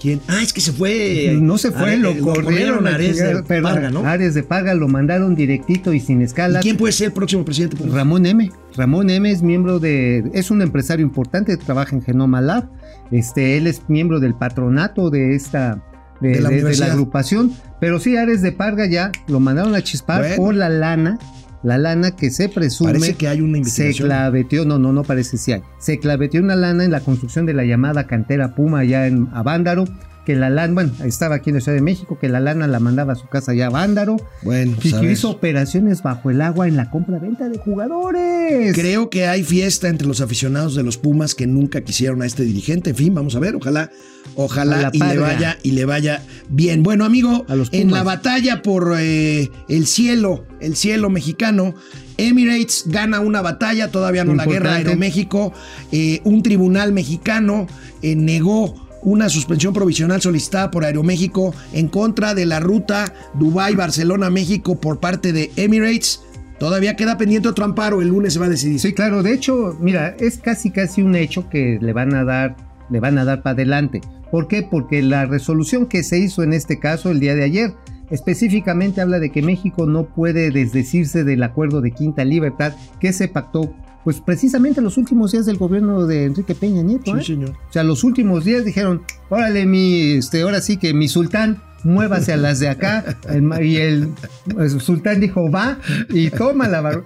¿Quién? 0.00 0.20
Ah, 0.28 0.40
es 0.42 0.52
que 0.52 0.60
se 0.60 0.72
fue. 0.72 1.36
no 1.40 1.58
se 1.58 1.70
fue, 1.72 1.92
Are- 1.92 1.96
lo 1.98 2.16
corrieron 2.20 2.86
Ares 2.86 3.18
de 3.18 3.42
perdón, 3.42 3.72
Parga, 3.72 3.90
¿no? 3.90 4.04
Ares 4.04 4.34
de 4.34 4.42
Parga 4.42 4.74
lo 4.74 4.86
mandaron 4.88 5.34
directito 5.34 5.92
y 5.92 6.00
sin 6.00 6.20
¿Y 6.20 6.24
escala. 6.24 6.60
quién 6.60 6.76
puede 6.76 6.92
ser 6.92 7.08
el 7.08 7.12
próximo 7.12 7.44
presidente? 7.44 7.76
Pues, 7.76 7.90
Ramón 7.92 8.26
M. 8.26 8.50
Ramón 8.76 9.10
M 9.10 9.30
es 9.30 9.42
miembro 9.42 9.78
de, 9.80 10.30
es 10.34 10.50
un 10.50 10.62
empresario 10.62 11.04
importante, 11.04 11.56
trabaja 11.56 11.96
en 11.96 12.02
Genoma 12.02 12.40
Lab. 12.40 12.68
Este, 13.10 13.56
él 13.56 13.66
es 13.66 13.82
miembro 13.88 14.20
del 14.20 14.34
patronato 14.34 15.10
de 15.10 15.34
esta, 15.34 15.82
de, 16.20 16.28
De 16.28 16.40
la 16.40 16.48
de- 16.48 16.56
de 16.56 16.60
universidad. 16.62 16.90
agrupación. 16.92 17.52
Pero 17.80 17.98
sí, 18.00 18.16
Ares 18.16 18.42
de 18.42 18.52
Parga 18.52 18.86
ya 18.86 19.10
lo 19.28 19.40
mandaron 19.40 19.74
a 19.74 19.82
chispar 19.82 20.20
Bueno. 20.22 20.36
por 20.36 20.54
la 20.54 20.68
lana, 20.68 21.18
la 21.66 21.78
lana 21.78 22.14
que 22.14 22.30
se 22.30 22.48
presume 22.48 22.92
Parece 22.92 23.14
que 23.14 23.26
hay 23.26 23.40
una 23.40 23.54
se 23.54 23.58
investigación. 23.58 24.08
claveteó, 24.08 24.64
no, 24.64 24.78
no, 24.78 24.92
no 24.92 25.02
parece 25.02 25.36
si 25.36 25.50
hay. 25.50 25.62
Se 25.78 25.98
claveteó 25.98 26.40
una 26.40 26.54
lana 26.54 26.84
en 26.84 26.92
la 26.92 27.00
construcción 27.00 27.44
de 27.44 27.54
la 27.54 27.64
llamada 27.64 28.06
cantera 28.06 28.54
Puma 28.54 28.78
allá 28.80 29.08
en 29.08 29.28
Avándaro, 29.32 29.84
que 30.26 30.34
la 30.34 30.50
lana, 30.50 30.74
bueno, 30.74 30.92
estaba 31.04 31.36
aquí 31.36 31.50
en 31.50 31.56
la 31.56 31.60
Ciudad 31.60 31.76
de 31.76 31.82
México, 31.82 32.18
que 32.20 32.28
la 32.28 32.40
lana 32.40 32.66
la 32.66 32.80
mandaba 32.80 33.12
a 33.12 33.16
su 33.16 33.28
casa 33.28 33.52
allá 33.52 33.66
a 33.66 33.68
Avándaro, 33.68 34.16
Bueno, 34.42 34.72
y 34.72 34.90
pues 34.90 34.94
a 34.94 35.00
que 35.00 35.12
hizo 35.12 35.30
operaciones 35.30 36.02
bajo 36.02 36.32
el 36.32 36.40
agua 36.40 36.66
en 36.66 36.76
la 36.76 36.90
compra-venta 36.90 37.48
de 37.48 37.58
jugadores. 37.58 38.74
Creo 38.74 39.08
que 39.08 39.28
hay 39.28 39.44
fiesta 39.44 39.88
entre 39.88 40.08
los 40.08 40.20
aficionados 40.20 40.74
de 40.74 40.82
los 40.82 40.98
Pumas 40.98 41.36
que 41.36 41.46
nunca 41.46 41.82
quisieron 41.82 42.22
a 42.22 42.26
este 42.26 42.42
dirigente. 42.42 42.90
En 42.90 42.96
fin, 42.96 43.14
vamos 43.14 43.36
a 43.36 43.38
ver, 43.38 43.54
ojalá, 43.54 43.92
ojalá 44.34 44.90
y 44.92 44.98
le 44.98 45.18
vaya 45.18 45.58
y 45.62 45.70
le 45.70 45.84
vaya 45.84 46.22
bien. 46.48 46.82
Bueno, 46.82 47.04
amigo, 47.04 47.46
A 47.48 47.54
los 47.54 47.72
en 47.72 47.92
la 47.92 48.02
batalla 48.02 48.62
por 48.62 48.96
eh, 48.98 49.48
el 49.68 49.86
cielo, 49.86 50.44
el 50.58 50.74
cielo 50.74 51.08
mexicano, 51.08 51.76
Emirates 52.16 52.84
gana 52.86 53.20
una 53.20 53.42
batalla, 53.42 53.92
todavía 53.92 54.24
no 54.24 54.34
la 54.34 54.46
guerra. 54.46 54.74
Aeroméxico. 54.74 55.52
Eh, 55.92 56.20
un 56.24 56.42
tribunal 56.42 56.92
mexicano 56.92 57.68
eh, 58.02 58.16
negó 58.16 58.85
una 59.06 59.28
suspensión 59.28 59.72
provisional 59.72 60.20
solicitada 60.20 60.70
por 60.70 60.84
Aeroméxico 60.84 61.54
en 61.72 61.86
contra 61.86 62.34
de 62.34 62.44
la 62.44 62.58
ruta 62.58 63.14
Dubái-Barcelona-México 63.34 64.80
por 64.80 64.98
parte 64.98 65.32
de 65.32 65.52
Emirates. 65.54 66.22
Todavía 66.58 66.96
queda 66.96 67.16
pendiente 67.16 67.48
otro 67.48 67.64
amparo, 67.64 68.02
el 68.02 68.08
lunes 68.08 68.32
se 68.32 68.40
va 68.40 68.46
a 68.46 68.50
decidir. 68.50 68.80
Sí, 68.80 68.92
claro, 68.92 69.22
de 69.22 69.32
hecho, 69.32 69.76
mira, 69.80 70.16
es 70.18 70.38
casi 70.38 70.70
casi 70.70 71.02
un 71.02 71.14
hecho 71.14 71.48
que 71.48 71.78
le 71.80 71.92
van 71.92 72.14
a 72.14 72.24
dar, 72.24 72.56
le 72.90 72.98
van 72.98 73.16
a 73.18 73.24
dar 73.24 73.42
para 73.42 73.54
adelante. 73.54 74.00
¿Por 74.32 74.48
qué? 74.48 74.64
Porque 74.68 75.00
la 75.02 75.24
resolución 75.24 75.86
que 75.86 76.02
se 76.02 76.18
hizo 76.18 76.42
en 76.42 76.52
este 76.52 76.80
caso 76.80 77.10
el 77.10 77.20
día 77.20 77.36
de 77.36 77.44
ayer 77.44 77.74
específicamente 78.10 79.00
habla 79.00 79.18
de 79.18 79.30
que 79.30 79.42
México 79.42 79.86
no 79.86 80.06
puede 80.06 80.50
desdecirse 80.50 81.24
del 81.24 81.42
acuerdo 81.42 81.80
de 81.80 81.92
Quinta 81.92 82.24
Libertad 82.24 82.72
que 83.00 83.12
se 83.12 83.28
pactó 83.28 83.74
pues 84.06 84.20
precisamente 84.20 84.78
en 84.78 84.84
los 84.84 84.98
últimos 84.98 85.32
días 85.32 85.46
del 85.46 85.56
gobierno 85.56 86.06
de 86.06 86.26
Enrique 86.26 86.54
Peña 86.54 86.80
Nieto. 86.80 87.12
Sí, 87.12 87.18
¿eh? 87.18 87.24
señor. 87.24 87.50
O 87.68 87.72
sea, 87.72 87.82
los 87.82 88.04
últimos 88.04 88.44
días 88.44 88.64
dijeron, 88.64 89.02
órale, 89.30 89.66
mi, 89.66 90.12
este, 90.12 90.42
ahora 90.42 90.60
sí 90.60 90.76
que 90.76 90.94
mi 90.94 91.08
sultán, 91.08 91.60
muévase 91.82 92.32
a 92.32 92.36
las 92.36 92.60
de 92.60 92.68
acá. 92.68 93.04
El 93.28 93.50
y 93.66 93.76
el, 93.78 94.10
el 94.56 94.80
sultán 94.80 95.18
dijo, 95.20 95.50
va 95.50 95.78
y 96.08 96.30
toma 96.30 96.68
la 96.68 96.82
bar- 96.82 97.02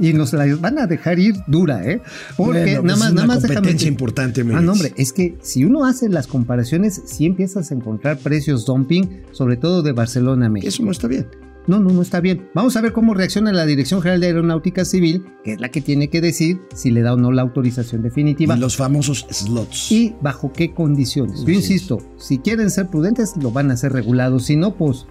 Y 0.00 0.14
nos 0.14 0.32
la 0.32 0.46
van 0.56 0.80
a 0.80 0.88
dejar 0.88 1.20
ir 1.20 1.36
dura, 1.46 1.84
¿eh? 1.88 2.00
Porque 2.36 2.76
Bueno, 2.80 2.82
pues 2.82 2.82
nada 2.82 2.96
más, 2.98 3.06
es 3.06 3.12
una 3.12 3.14
nada 3.14 3.26
más 3.28 3.42
déjame 3.42 3.54
competencia 3.54 3.86
decir- 3.86 3.92
importante, 3.92 4.40
Ah, 4.40 4.60
no, 4.60 4.72
hombre, 4.72 4.92
es 4.96 5.12
que 5.12 5.38
si 5.42 5.64
uno 5.64 5.84
hace 5.84 6.08
las 6.08 6.26
comparaciones, 6.26 7.02
sí 7.06 7.24
empiezas 7.24 7.70
a 7.70 7.74
encontrar 7.76 8.18
precios 8.18 8.64
dumping, 8.66 9.22
sobre 9.30 9.56
todo 9.56 9.82
de 9.82 9.92
Barcelona 9.92 10.46
a 10.46 10.48
México. 10.48 10.68
Eso 10.68 10.82
no 10.82 10.90
está 10.90 11.06
bien. 11.06 11.28
No, 11.66 11.78
no, 11.78 11.90
no 11.90 12.02
está 12.02 12.20
bien. 12.20 12.48
Vamos 12.54 12.76
a 12.76 12.80
ver 12.80 12.92
cómo 12.92 13.14
reacciona 13.14 13.52
la 13.52 13.64
Dirección 13.66 14.02
General 14.02 14.20
de 14.20 14.26
Aeronáutica 14.28 14.84
Civil, 14.84 15.24
que 15.44 15.52
es 15.52 15.60
la 15.60 15.68
que 15.70 15.80
tiene 15.80 16.08
que 16.10 16.20
decir 16.20 16.60
si 16.74 16.90
le 16.90 17.02
da 17.02 17.14
o 17.14 17.16
no 17.16 17.30
la 17.32 17.42
autorización 17.42 18.02
definitiva 18.02 18.56
Y 18.56 18.60
los 18.60 18.76
famosos 18.76 19.26
slots. 19.30 19.92
y 19.92 20.14
bajo 20.20 20.52
qué 20.52 20.74
condiciones. 20.74 21.44
Yo 21.44 21.52
insisto, 21.52 21.98
si 22.18 22.38
quieren 22.38 22.70
ser 22.70 22.88
prudentes, 22.88 23.34
lo 23.40 23.52
van 23.52 23.70
a 23.70 23.74
hacer 23.74 23.92
regulados. 23.92 24.46
Si 24.46 24.56
no, 24.56 24.74
pues, 24.74 25.06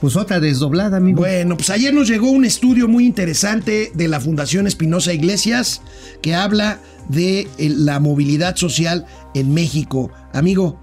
pues 0.00 0.14
otra 0.14 0.38
desdoblada, 0.40 0.98
amigo. 0.98 1.18
Bueno, 1.18 1.56
pues 1.56 1.70
ayer 1.70 1.92
nos 1.92 2.06
llegó 2.08 2.30
un 2.30 2.44
estudio 2.44 2.86
muy 2.86 3.04
interesante 3.06 3.90
de 3.94 4.08
la 4.08 4.20
Fundación 4.20 4.66
Espinosa 4.66 5.12
Iglesias 5.12 5.82
que 6.22 6.34
habla 6.34 6.78
de 7.08 7.48
eh, 7.58 7.68
la 7.70 7.98
movilidad 7.98 8.56
social 8.56 9.06
en 9.34 9.54
México. 9.54 10.10
Amigo, 10.32 10.78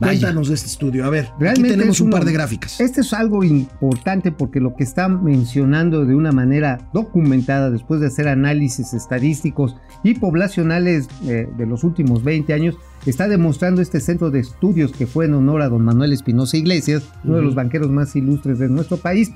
Vaya. 0.00 0.12
cuéntanos 0.20 0.48
de 0.48 0.54
este 0.54 0.66
estudio. 0.66 1.04
A 1.04 1.10
ver, 1.10 1.24
aquí 1.26 1.32
Realmente 1.38 1.76
tenemos 1.76 1.96
es 1.96 2.00
un 2.00 2.08
uno- 2.08 2.16
par 2.16 2.24
de 2.24 2.32
gráficas. 2.32 2.80
Este 2.80 3.00
es 3.02 3.12
algo 3.12 3.44
importante 3.44 4.32
porque 4.32 4.60
lo 4.60 4.74
que 4.74 4.84
está 4.84 5.08
mencionando 5.08 6.04
de 6.04 6.14
una 6.14 6.32
manera 6.32 6.88
documentada 6.92 7.70
después 7.70 8.00
de 8.00 8.08
hacer 8.08 8.28
análisis 8.28 8.92
estadísticos 8.94 9.76
y 10.02 10.14
poblacionales 10.14 11.08
eh, 11.24 11.48
de 11.56 11.66
los 11.66 11.84
últimos 11.84 12.24
20 12.24 12.52
años, 12.52 12.76
está 13.06 13.28
demostrando 13.28 13.80
este 13.82 14.00
centro 14.00 14.30
de 14.30 14.40
estudios 14.40 14.92
que 14.92 15.06
fue 15.06 15.26
en 15.26 15.34
honor 15.34 15.62
a 15.62 15.68
don 15.68 15.82
Manuel 15.84 16.12
Espinosa 16.12 16.56
Iglesias, 16.56 17.04
uno 17.24 17.36
de 17.36 17.42
los 17.42 17.54
banqueros 17.54 17.90
más 17.90 18.14
ilustres 18.16 18.58
de 18.58 18.68
nuestro 18.68 18.96
país. 18.96 19.30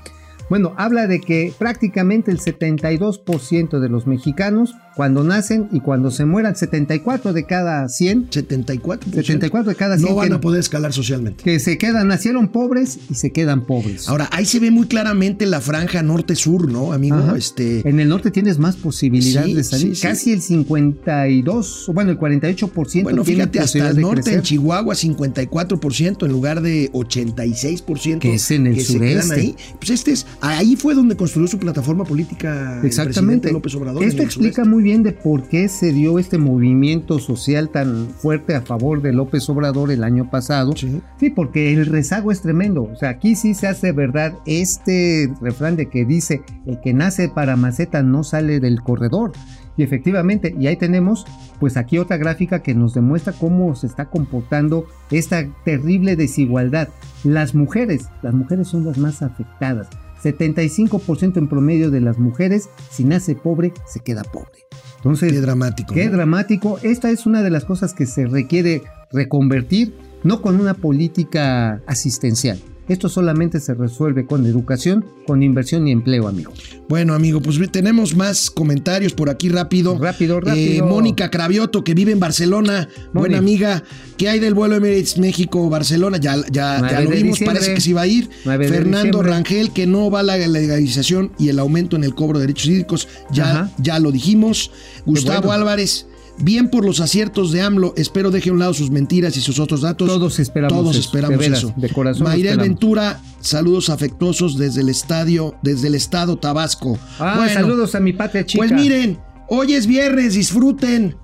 Bueno, 0.49 0.75
habla 0.77 1.07
de 1.07 1.21
que 1.21 1.53
prácticamente 1.59 2.31
el 2.31 2.39
72% 2.41 3.81
de 3.81 3.89
los 3.89 4.07
mexicanos, 4.07 4.75
cuando 4.97 5.23
nacen 5.23 5.69
y 5.73 5.81
cuando 5.81 6.11
se 6.11 6.25
mueran, 6.25 6.57
74 6.57 7.33
de 7.33 7.45
cada 7.45 7.89
100, 7.89 8.29
74. 8.31 9.11
74 9.13 9.71
de 9.71 9.77
cada 9.77 9.97
100 9.99 10.09
No 10.09 10.17
van 10.17 10.29
que- 10.29 10.35
a 10.35 10.41
poder 10.41 10.61
escalar 10.61 10.93
socialmente. 10.93 11.45
que 11.45 11.61
se 11.61 11.79
quedan, 11.79 12.09
nacieron 12.09 12.49
pobres 12.49 12.99
y 13.11 13.15
se 13.15 13.31
quedan 13.31 13.65
pobres. 13.67 14.09
Ahora, 14.09 14.29
ahí 14.33 14.45
se 14.45 14.59
ve 14.59 14.71
muy 14.71 14.87
claramente 14.89 15.47
la 15.47 15.61
franja 15.61 16.03
norte-sur, 16.03 16.71
¿no, 16.73 16.93
amigo? 16.93 17.17
Ajá. 17.17 17.37
Este, 17.37 17.89
En 17.89 18.01
el 18.01 18.09
norte 18.09 18.31
tienes 18.31 18.59
más 18.59 18.77
posibilidades 18.77 19.49
Sí, 19.51 19.55
de 19.55 19.65
salir. 19.65 19.89
sí, 19.91 19.95
sí. 19.97 20.03
Casi 20.03 20.33
el 20.33 20.41
52, 20.43 21.89
o 21.89 21.93
bueno, 21.93 22.11
el 22.11 22.19
48% 22.19 23.03
bueno, 23.05 23.23
tiene 23.23 23.43
fíjate, 23.43 23.61
hasta 23.61 23.91
el 23.91 24.01
norte, 24.01 24.35
en. 24.35 24.43
Chihuahua, 24.43 24.95
54% 24.95 26.27
en 26.27 26.33
lugar 26.33 26.61
de 26.61 26.91
86%. 26.93 28.19
Que 28.21 28.35
es 28.35 28.51
en 28.51 28.67
el 28.67 28.81
se 28.81 28.99
quedan 28.99 29.23
sureste. 29.23 29.35
ahí. 29.41 29.57
Pues 29.79 29.91
este 29.91 30.13
es, 30.13 30.27
ahí 30.41 30.77
fue 30.77 30.95
donde 30.95 31.17
construyó 31.17 31.49
su 31.49 31.59
plataforma 31.59 32.05
política 32.05 32.75
el 32.75 32.81
presidente 32.81 33.11
Exactamente. 33.11 33.53
López 33.53 33.75
Obrador. 33.75 34.03
Esto 34.03 34.23
el 34.23 34.27
explica 34.27 34.65
muy 34.65 34.83
bien 34.83 35.03
de 35.03 35.13
por 35.13 35.49
qué 35.49 35.69
se 35.69 35.93
dio 35.93 36.19
este 36.19 36.39
movimiento 36.39 37.19
social 37.19 37.71
tan 37.71 38.09
fuerte 38.09 38.55
a 38.55 38.63
favor 38.63 39.03
de 39.03 39.13
López 39.13 39.49
Obrador 39.49 39.91
el 39.91 40.05
año 40.05 40.31
pasado. 40.31 40.77
Sí. 40.77 41.01
Sí, 41.19 41.31
porque 41.31 41.73
el 41.73 41.87
rezago 41.87 42.33
es 42.33 42.41
tremendo. 42.41 42.85
O 42.85 42.97
sea, 42.97 43.11
aquí 43.11 43.35
sí 43.35 43.55
se 43.55 43.67
hace 43.67 43.93
verdad 43.93 44.35
este 44.47 45.33
refrán 45.41 45.77
de 45.77 45.87
que 45.87 46.05
dice, 46.05 46.43
el 46.67 46.81
que 46.81 46.95
nace 46.95 47.29
para 47.29 47.57
maceta 47.57 48.03
no 48.03 48.25
sale 48.25 48.61
del 48.61 48.83
corredor. 48.83 49.33
Y 49.77 49.85
efectivamente, 49.85 50.57
y 50.59 50.67
ahí 50.67 50.77
tenemos, 50.77 51.25
pues 51.61 51.77
aquí 51.77 51.99
otra 51.99 52.17
gráfica 52.17 52.65
que 52.65 52.75
nos 52.75 52.95
demuestra 52.95 53.33
cómo 53.33 53.77
se 53.77 53.87
está 53.87 54.07
comportando 54.07 54.87
esta 55.13 55.47
terrible 55.65 56.17
desigualdad. 56.17 56.89
Las 57.23 57.55
mujeres, 57.55 58.09
las 58.23 58.35
mujeres 58.35 58.67
son 58.67 58.85
las 58.85 58.99
más 58.99 59.23
afectadas. 59.23 59.89
75% 60.23 61.37
en 61.37 61.49
promedio 61.49 61.91
de 61.91 62.01
las 62.01 62.19
mujeres, 62.19 62.69
si 62.91 63.05
nace 63.05 63.35
pobre, 63.35 63.73
se 63.87 64.01
queda 64.01 64.23
pobre. 64.25 64.67
Entonces, 64.97 65.33
Qué 65.33 65.41
dramático. 65.41 65.95
Qué 65.95 66.07
¿no? 66.07 66.13
dramático. 66.13 66.79
Esta 66.83 67.11
es 67.11 67.27
una 67.27 67.43
de 67.43 67.51
las 67.51 67.65
cosas 67.65 67.95
que 67.95 68.07
se 68.07 68.27
requiere 68.27 68.83
reconvertir, 69.13 69.95
no 70.25 70.43
con 70.43 70.61
una 70.61 70.75
política 70.75 71.81
asistencial. 71.87 72.59
Esto 72.89 73.09
solamente 73.09 73.61
se 73.61 73.75
resuelve 73.75 74.25
con 74.25 74.47
educación, 74.47 75.05
con 75.27 75.43
inversión 75.43 75.87
y 75.87 75.93
empleo, 75.93 76.27
amigo. 76.27 76.53
Bueno, 76.89 77.15
amigo, 77.15 77.41
pues 77.43 77.59
tenemos 77.71 78.17
más 78.17 78.51
comentarios 78.51 79.13
por 79.13 79.29
aquí 79.29 79.51
rápido. 79.51 79.99
Rápido, 79.99 80.39
Eh, 80.39 80.43
rápido. 80.43 80.87
Mónica 80.87 81.31
Cravioto, 81.31 81.85
que 81.85 81.93
vive 81.95 82.13
en 82.13 82.21
Barcelona, 82.21 82.89
buena 83.13 83.39
amiga. 83.39 83.83
¿Qué 84.17 84.29
hay 84.29 84.41
del 84.41 84.55
vuelo 84.55 84.77
Emirates 84.77 85.19
México-Barcelona? 85.19 86.17
Ya, 86.17 86.37
ya, 86.51 86.79
ya 86.81 86.81
9 86.81 87.05
lo 87.05 87.11
vimos, 87.11 87.39
parece 87.41 87.75
que 87.75 87.81
sí 87.81 87.93
va 87.93 88.03
a 88.03 88.07
ir. 88.07 88.31
9 88.45 88.67
de 88.67 88.73
Fernando. 88.73 89.23
Rangel, 89.23 89.73
que 89.73 89.87
no 89.87 90.11
va 90.11 90.23
la 90.23 90.37
legalización 90.39 91.33
y 91.39 91.51
el 91.51 91.59
aumento 91.59 91.97
en 91.97 92.05
el 92.05 92.15
cobro 92.15 92.39
de 92.39 92.47
derechos 92.47 92.67
hídricos, 92.67 93.09
ya, 93.31 93.51
Ajá. 93.51 93.73
ya 93.79 93.99
lo 93.99 94.11
dijimos. 94.11 94.71
Gustavo 95.05 95.49
bueno. 95.49 95.53
Álvarez. 95.53 96.07
Bien 96.41 96.71
por 96.71 96.85
los 96.85 97.01
aciertos 97.01 97.51
de 97.51 97.63
AMLO, 97.63 97.95
espero 97.97 98.31
deje 98.31 98.51
a 98.51 98.53
un 98.53 98.59
lado 98.61 98.73
sus 98.73 98.91
mentiras 98.91 99.37
y 99.37 99.41
sus 99.41 99.59
otros 99.59 99.81
datos. 99.81 100.07
Todos 100.09 100.39
esperamos 100.39 100.77
Todos 100.77 100.91
eso, 100.97 101.01
esperamos 101.01 101.31
de 101.39 101.45
veras, 101.45 101.59
eso. 101.59 101.73
de 101.77 101.89
corazón 101.91 102.25
Mayrel 102.25 102.53
esperamos. 102.53 102.69
Ventura, 102.69 103.21
saludos 103.41 103.91
afectuosos 103.91 104.57
desde 104.57 104.83
el 104.83 104.89
estadio, 104.89 105.57
desde 105.63 105.89
el 105.89 105.95
estado 105.97 106.39
Tabasco. 106.39 106.97
Ah, 107.19 107.35
Bueno, 107.39 107.53
saludos 107.53 107.95
a 107.97 108.01
mi 108.01 108.13
patria 108.13 108.47
chica. 108.47 108.59
pues 108.61 108.71
miren, 108.73 109.19
hoy 109.49 109.75
es 109.75 109.87
viernes, 109.89 110.35
disfruten 110.35 111.17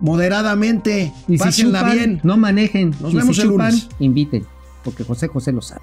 moderadamente, 0.00 1.12
y 1.26 1.32
si 1.32 1.38
pásenla 1.38 1.80
chupan, 1.80 1.96
bien. 1.96 2.20
no 2.22 2.36
manejen. 2.36 2.94
Nos 3.00 3.12
y 3.12 3.16
vemos 3.16 3.36
si 3.36 3.42
el 3.42 3.48
chupan, 3.48 3.70
lunes. 3.72 3.88
inviten, 4.00 4.46
porque 4.84 5.02
José 5.02 5.28
José 5.28 5.50
lo 5.50 5.62
sabe. 5.62 5.80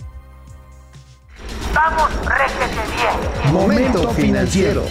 Vamos, 1.73 2.09
réjete 2.23 2.81
bien. 2.95 3.53
Momento 3.53 4.09
financiero. 4.11 4.83